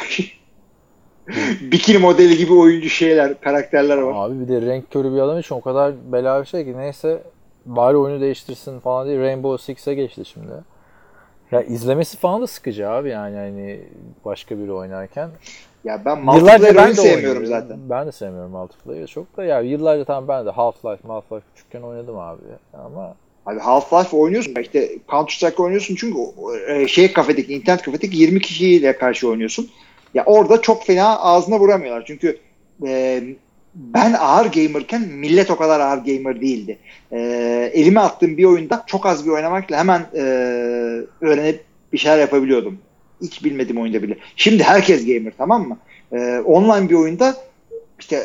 [1.61, 4.27] bikini modeli gibi oyuncu şeyler, karakterler var.
[4.27, 7.23] Abi bir de renk körü bir adam için o kadar bela bir şey ki neyse
[7.65, 10.51] bari oyunu değiştirsin falan diye Rainbow Six'e geçti şimdi.
[11.51, 13.79] Ya izlemesi falan da sıkıcı abi yani hani
[14.25, 15.29] başka biri oynarken.
[15.83, 17.45] Ya ben multiplayer ben de sevmiyorum oynuyorum.
[17.45, 17.77] zaten.
[17.89, 22.17] Ben de sevmiyorum multiplayer çok da ya yıllarca tamam ben de Half-Life, Half-Life küçükken oynadım
[22.17, 22.41] abi
[22.73, 23.15] ama
[23.45, 24.55] Abi Half-Life oynuyorsun.
[24.61, 26.19] İşte Counter Strike oynuyorsun çünkü
[26.67, 29.69] e, şey kafedeki, internet kafedeki 20 kişiyle karşı oynuyorsun.
[30.13, 32.03] Ya orada çok fena ağzına vuramıyorlar.
[32.07, 32.39] Çünkü
[32.87, 33.23] e,
[33.75, 36.77] ben ağır gamerken millet o kadar ağır gamer değildi.
[37.11, 37.19] E,
[37.73, 40.21] elime attığım bir oyunda çok az bir oynamakla hemen e,
[41.21, 42.77] öğrenip bir şeyler yapabiliyordum.
[43.21, 44.17] Hiç bilmediğim oyunda bile.
[44.35, 45.77] Şimdi herkes gamer tamam mı?
[46.11, 47.35] E, online bir oyunda
[47.99, 48.23] işte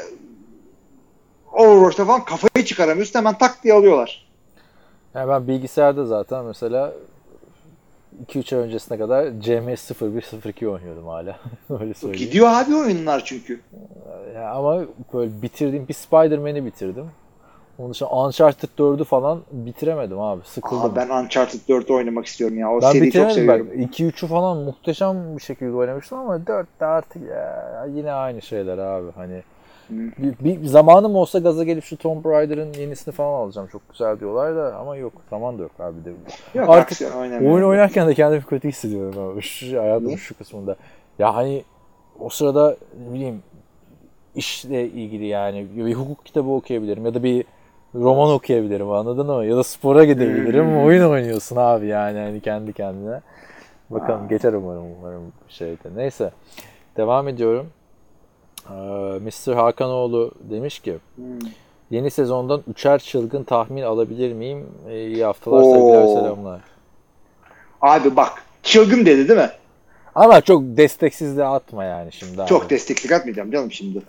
[1.52, 4.26] Overwatch'ta falan kafayı çıkaramıyorsun hemen tak diye alıyorlar.
[5.14, 6.92] Yani ben bilgisayarda zaten mesela
[8.26, 11.38] 2-3 ay öncesine kadar CMS 0102 oynuyordum hala.
[11.80, 12.26] Öyle söyleyeyim.
[12.26, 13.60] Gidiyor abi oyunlar çünkü.
[14.34, 17.06] Ya ama böyle bitirdiğim bir Spider-Man'i bitirdim.
[17.78, 20.40] Onun dışında Uncharted 4'ü falan bitiremedim abi.
[20.44, 20.92] Sıkıldım.
[20.92, 22.72] Aa, ben Uncharted 4'ü oynamak istiyorum ya.
[22.72, 23.68] O ben seriyi çok seviyorum.
[23.70, 23.76] bak.
[23.76, 29.10] 2-3'ü falan muhteşem bir şekilde oynamıştım ama 4 de artık ya, yine aynı şeyler abi.
[29.16, 29.42] Hani
[29.90, 33.68] bir, bir zamanım olsa gaza gelip şu Tomb Raider'ın yenisini falan alacağım.
[33.72, 35.12] Çok güzel diyorlar da ama yok.
[35.30, 36.10] Zaman da yok abi de.
[36.54, 37.42] Yok, Artık aksiyon.
[37.52, 39.42] Oyun oynarken de kendimi kötü hissediyorum abi.
[39.42, 40.16] Şu hayatımın Niye?
[40.18, 40.76] şu kısmında.
[41.18, 41.64] Ya hani
[42.20, 42.76] o sırada
[43.08, 43.42] ne bileyim
[44.34, 47.44] işle ilgili yani bir hukuk kitabı okuyabilirim ya da bir
[47.94, 49.44] roman okuyabilirim anladın mı?
[49.46, 50.64] Ya da spora gidebilirim.
[50.66, 50.84] Hmm.
[50.84, 53.20] Oyun oynuyorsun abi yani hani kendi kendine.
[53.90, 54.26] Bakalım Aa.
[54.26, 55.88] geçer umarım umarım şeyde.
[55.96, 56.30] Neyse.
[56.96, 57.66] Devam ediyorum.
[58.70, 58.72] Ee,
[59.18, 59.54] Mr.
[59.54, 61.24] Hakanoğlu demiş ki Hmm.
[61.90, 64.66] yeni sezondan üçer çılgın tahmin alabilir miyim?
[64.88, 66.14] Ee, iyi haftalar sevgiler Oo.
[66.14, 66.60] selamlar.
[67.80, 69.50] Abi bak çılgın dedi değil mi?
[70.14, 72.48] Ama çok desteksiz de atma yani şimdi abi.
[72.48, 74.02] Çok desteklik atmayacağım canım şimdi.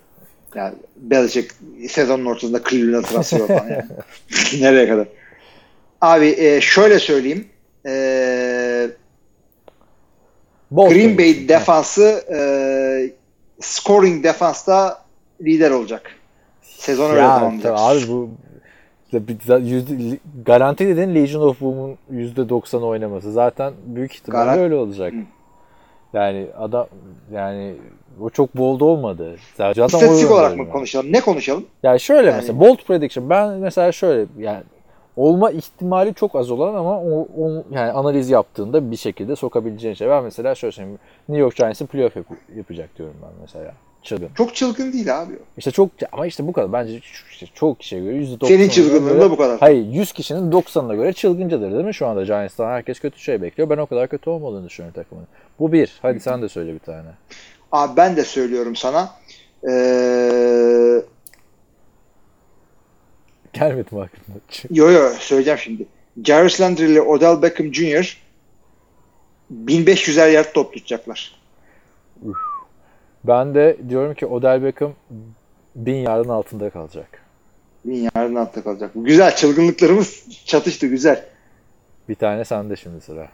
[0.55, 1.53] Yani Belichick
[1.89, 3.85] sezonun ortasında Cleveland'a transfer falan yani.
[4.61, 5.07] Nereye kadar?
[6.01, 7.47] Abi e, şöyle söyleyeyim.
[7.85, 8.89] E,
[10.71, 11.17] Bol Green.
[11.17, 12.39] Bay defansı e,
[13.59, 15.01] scoring defansta
[15.41, 16.11] lider olacak.
[16.61, 17.79] Sezon öyle Ya tamamlayacak.
[17.79, 18.29] abi bu
[19.61, 23.31] yüzde, garanti dediğin Legion of Boom'un %90 oynaması.
[23.31, 25.13] Zaten büyük ihtimalle Garan- öyle olacak.
[25.13, 25.17] Hı.
[26.13, 26.87] Yani adam
[27.33, 27.75] yani
[28.21, 29.35] o çok bold olmadı.
[29.57, 31.11] Zaten İstatistik o- olarak mı konuşalım?
[31.11, 31.65] Ne konuşalım?
[31.83, 34.63] Yani şöyle Yani- mesela bold prediction ben mesela şöyle yani
[35.17, 40.09] olma ihtimali çok az olan ama o, o yani analiz yaptığında bir şekilde sokabileceğin şey.
[40.09, 40.99] Ben mesela şöyle söyleyeyim.
[41.29, 43.73] New York Giants'ın playoff yap- yapacak diyorum ben mesela.
[44.03, 44.29] Çılgın.
[44.37, 45.33] Çok çılgın değil abi.
[45.57, 46.73] İşte çok ama işte bu kadar.
[46.73, 46.99] Bence
[47.31, 49.59] işte çok kişiye göre %90'ına Senin çılgınlığın göre- bu kadar.
[49.59, 52.69] Hayır 100 kişinin 90'ına göre çılgıncadır değil mi şu anda Giants'tan?
[52.69, 53.69] Herkes kötü şey bekliyor.
[53.69, 55.27] Ben o kadar kötü olmadığını düşünüyorum takımın.
[55.59, 55.99] Bu bir.
[56.01, 57.07] Hadi sen de söyle bir tane.
[57.71, 59.09] Abi ben de söylüyorum sana.
[59.69, 61.01] Ee,
[63.59, 64.37] Gelmedi mi aklına?
[64.69, 65.85] yo yo söyleyeceğim şimdi.
[66.23, 68.17] Jarvis Landry ile Odell Beckham Jr.
[69.65, 71.35] 1500'er yard top tutacaklar.
[73.23, 74.93] Ben de diyorum ki Odell Beckham
[75.75, 77.21] 1000 yardın altında kalacak.
[77.85, 78.91] Bin yardın altta kalacak.
[78.95, 81.25] Güzel çılgınlıklarımız çatıştı güzel.
[82.09, 83.27] Bir tane sende şimdi sıra.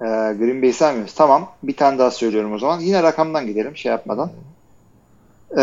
[0.00, 0.04] Ee,
[0.38, 1.14] Green Bay saymıyoruz.
[1.14, 1.52] Tamam.
[1.62, 2.80] Bir tane daha söylüyorum o zaman.
[2.80, 4.30] Yine rakamdan gidelim şey yapmadan.
[5.58, 5.62] Ee,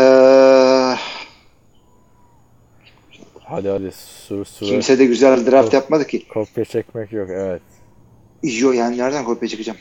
[3.50, 4.66] Hadi hadi sür sür.
[4.66, 6.28] kimse de güzel draft yapmadı ki.
[6.28, 7.62] Kopya çekmek yok evet.
[8.42, 9.78] Yo yani nereden kopya çıkacağım?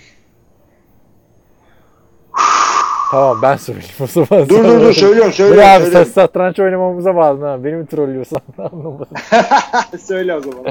[3.11, 4.49] Tamam ben söyleyeyim o zaman.
[4.49, 5.63] Dur dur dur söylüyorum söylüyorum.
[5.63, 6.05] ne abi söylüyorum.
[6.05, 7.63] sen satranç oynamamıza bağladın ha.
[7.63, 9.07] Beni mi trollüyorsun anlamadım.
[9.99, 10.65] Söyle o zaman.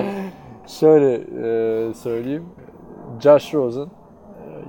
[0.66, 2.44] Şöyle e, söyleyeyim.
[3.20, 3.86] Josh Rosen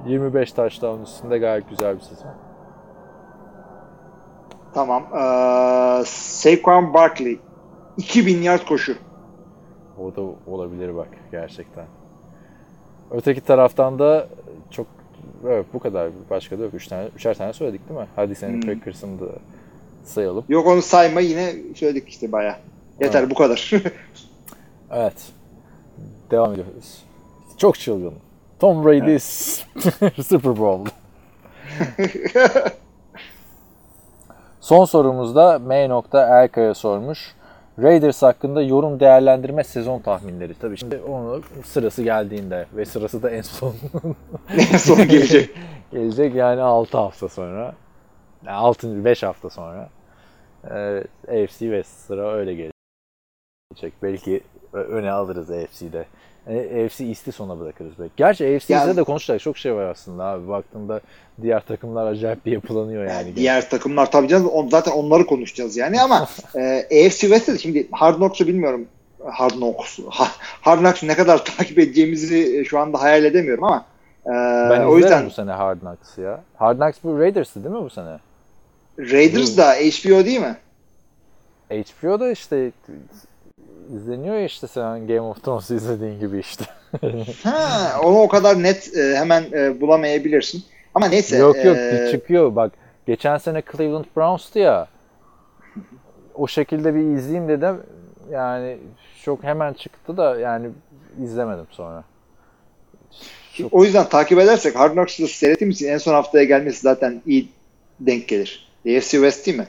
[0.08, 2.32] e, 25 touchdown üstünde gayet güzel bir sezon.
[4.74, 5.04] Tamam.
[5.04, 7.40] Ee, Saquon Barkley
[8.00, 8.96] 2000 yard koşu.
[10.00, 10.22] O da
[10.52, 11.86] olabilir bak gerçekten.
[13.12, 14.28] Öteki taraftan da
[14.72, 14.88] çok
[15.48, 16.74] evet bu kadar başka da yok.
[16.74, 18.08] Üç tane, üçer tane söyledik değil mi?
[18.16, 18.74] Hadi senin Hmm.
[18.74, 19.32] Packers'ını da
[20.04, 20.46] sayalım.
[20.50, 22.60] Yok onu sayma yine söyledik işte baya.
[23.02, 23.30] Yeter Ha.
[23.30, 23.72] bu kadar.
[24.92, 25.32] Evet.
[26.32, 27.04] Devam ediyoruz.
[27.58, 28.14] Çok çılgın.
[28.60, 29.20] Tom Brady
[30.24, 30.90] Super Bowl.
[34.62, 35.90] Son sorumuzda M.
[36.14, 37.36] Erkaya sormuş.
[37.82, 40.54] Raiders hakkında yorum değerlendirme sezon tahminleri.
[40.54, 43.76] Tabii şimdi onu sırası geldiğinde ve sırası da en son
[44.78, 45.50] Son gelecek.
[45.92, 47.76] gelecek yani 6 hafta sonra.
[48.46, 49.90] Yani 6 5 hafta sonra.
[50.70, 53.94] Evet, AFC West sıra öyle gelecek.
[54.04, 54.42] Belki
[54.74, 56.06] öne alırız AFC'de.
[56.50, 58.12] Yani AFC East'i sona bırakırız belki.
[58.18, 60.48] Gerçi AFC Ya- East'de de konuşacak çok şey var aslında abi.
[60.48, 61.02] Baktığında
[61.42, 63.36] diğer takımlar acayip bir yapılanıyor yani.
[63.36, 68.16] Diğer takımlar tabii canım on, zaten onları konuşacağız yani ama e, AFC West'te şimdi Hard
[68.16, 68.88] Knocks'u bilmiyorum.
[69.26, 70.00] Hard Knocks.
[70.10, 70.32] Ha-
[70.62, 73.86] Hard Knocks'u ne kadar takip edeceğimizi e, şu anda hayal edemiyorum ama
[74.26, 74.30] e,
[74.70, 76.44] Ben o yüzden bu sene Hard Knocks'ı ya.
[76.56, 78.20] Hard Knocks bu Raiders'ı değil mi bu sene?
[79.00, 80.58] Raiders da HBO değil mi?
[81.70, 82.72] HBO'da işte
[83.96, 86.66] izleniyor ya işte sen Game of Thrones'u izlediğin gibi işte.
[87.44, 90.64] Ha, onu o kadar net e, hemen e, bulamayabilirsin.
[90.96, 91.38] Ama neyse.
[91.38, 92.72] yok yok e, çıkıyor bak.
[93.08, 94.88] Geçen sene Cleveland Browns'tu ya.
[96.36, 97.82] o şekilde bir izleyeyim dedim.
[98.32, 98.78] Yani
[99.24, 100.70] çok hemen çıktı da yani
[101.24, 102.04] izlemedim sonra.
[103.54, 107.50] Çok- O yüzden takip edersek Hard Knocks'ı seyrettiğimiz için en son haftaya gelmesi zaten iyi
[108.00, 108.70] denk gelir.
[108.86, 109.68] AFC West değil mi?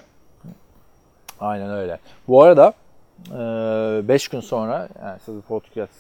[1.41, 1.99] Aynen öyle.
[2.29, 2.73] Bu arada
[3.29, 5.93] 5 gün sonra yani siz bu podcast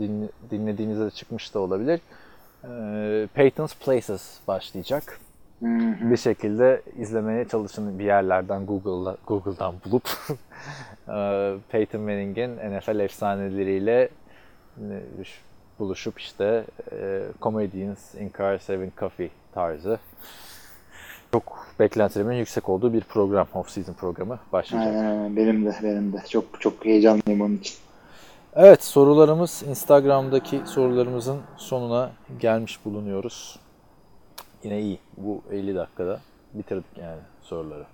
[0.00, 2.00] dinle- dinlediğinizde de çıkmış da olabilir.
[2.64, 5.20] E, Peyton's Places başlayacak.
[6.10, 10.08] Bir şekilde izlemeye çalışın bir yerlerden Google'da Google'dan bulup
[11.08, 14.08] e, Peyton Manning'in NFL efsaneleriyle
[15.78, 19.98] buluşup işte e, Comedians in Cars Having Coffee tarzı
[21.36, 24.94] çok beklentilerimin yüksek olduğu bir program, off-season programı başlayacak.
[24.94, 25.36] Aynen.
[25.36, 26.22] benim de benim de.
[26.28, 27.74] Çok çok heyecanlıyım onun için.
[28.54, 32.10] Evet sorularımız Instagram'daki sorularımızın sonuna
[32.40, 33.58] gelmiş bulunuyoruz.
[34.64, 34.98] Yine iyi.
[35.16, 36.20] Bu 50 dakikada
[36.54, 37.84] bitirdik yani soruları.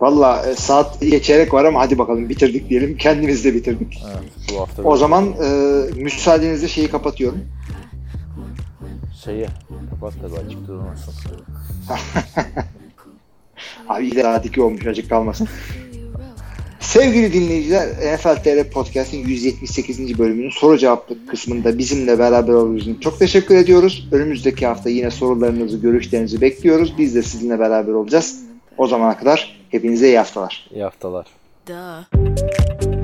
[0.00, 2.96] Valla e, saat geçerek var ama hadi bakalım bitirdik diyelim.
[2.96, 4.02] Kendimiz de bitirdik.
[4.06, 5.48] Evet, bu hafta O zaman e,
[5.96, 7.38] müsaadenizle şeyi kapatıyorum.
[9.24, 9.46] Şeyi
[9.90, 11.14] kapat tabii açık durmasın.
[13.88, 14.06] Abi
[14.44, 15.48] 2 olmuş acık kalmasın.
[16.80, 20.18] Sevgili dinleyiciler NFL TR Podcast'in 178.
[20.18, 24.08] bölümünün soru cevaplık kısmında bizimle beraber olduğunuz için çok teşekkür ediyoruz.
[24.12, 26.94] Önümüzdeki hafta yine sorularınızı, görüşlerinizi bekliyoruz.
[26.98, 28.40] Biz de sizinle beraber olacağız.
[28.78, 30.70] O zamana kadar hepinize iyi haftalar.
[30.74, 31.26] İyi haftalar.
[31.66, 33.03] Duh.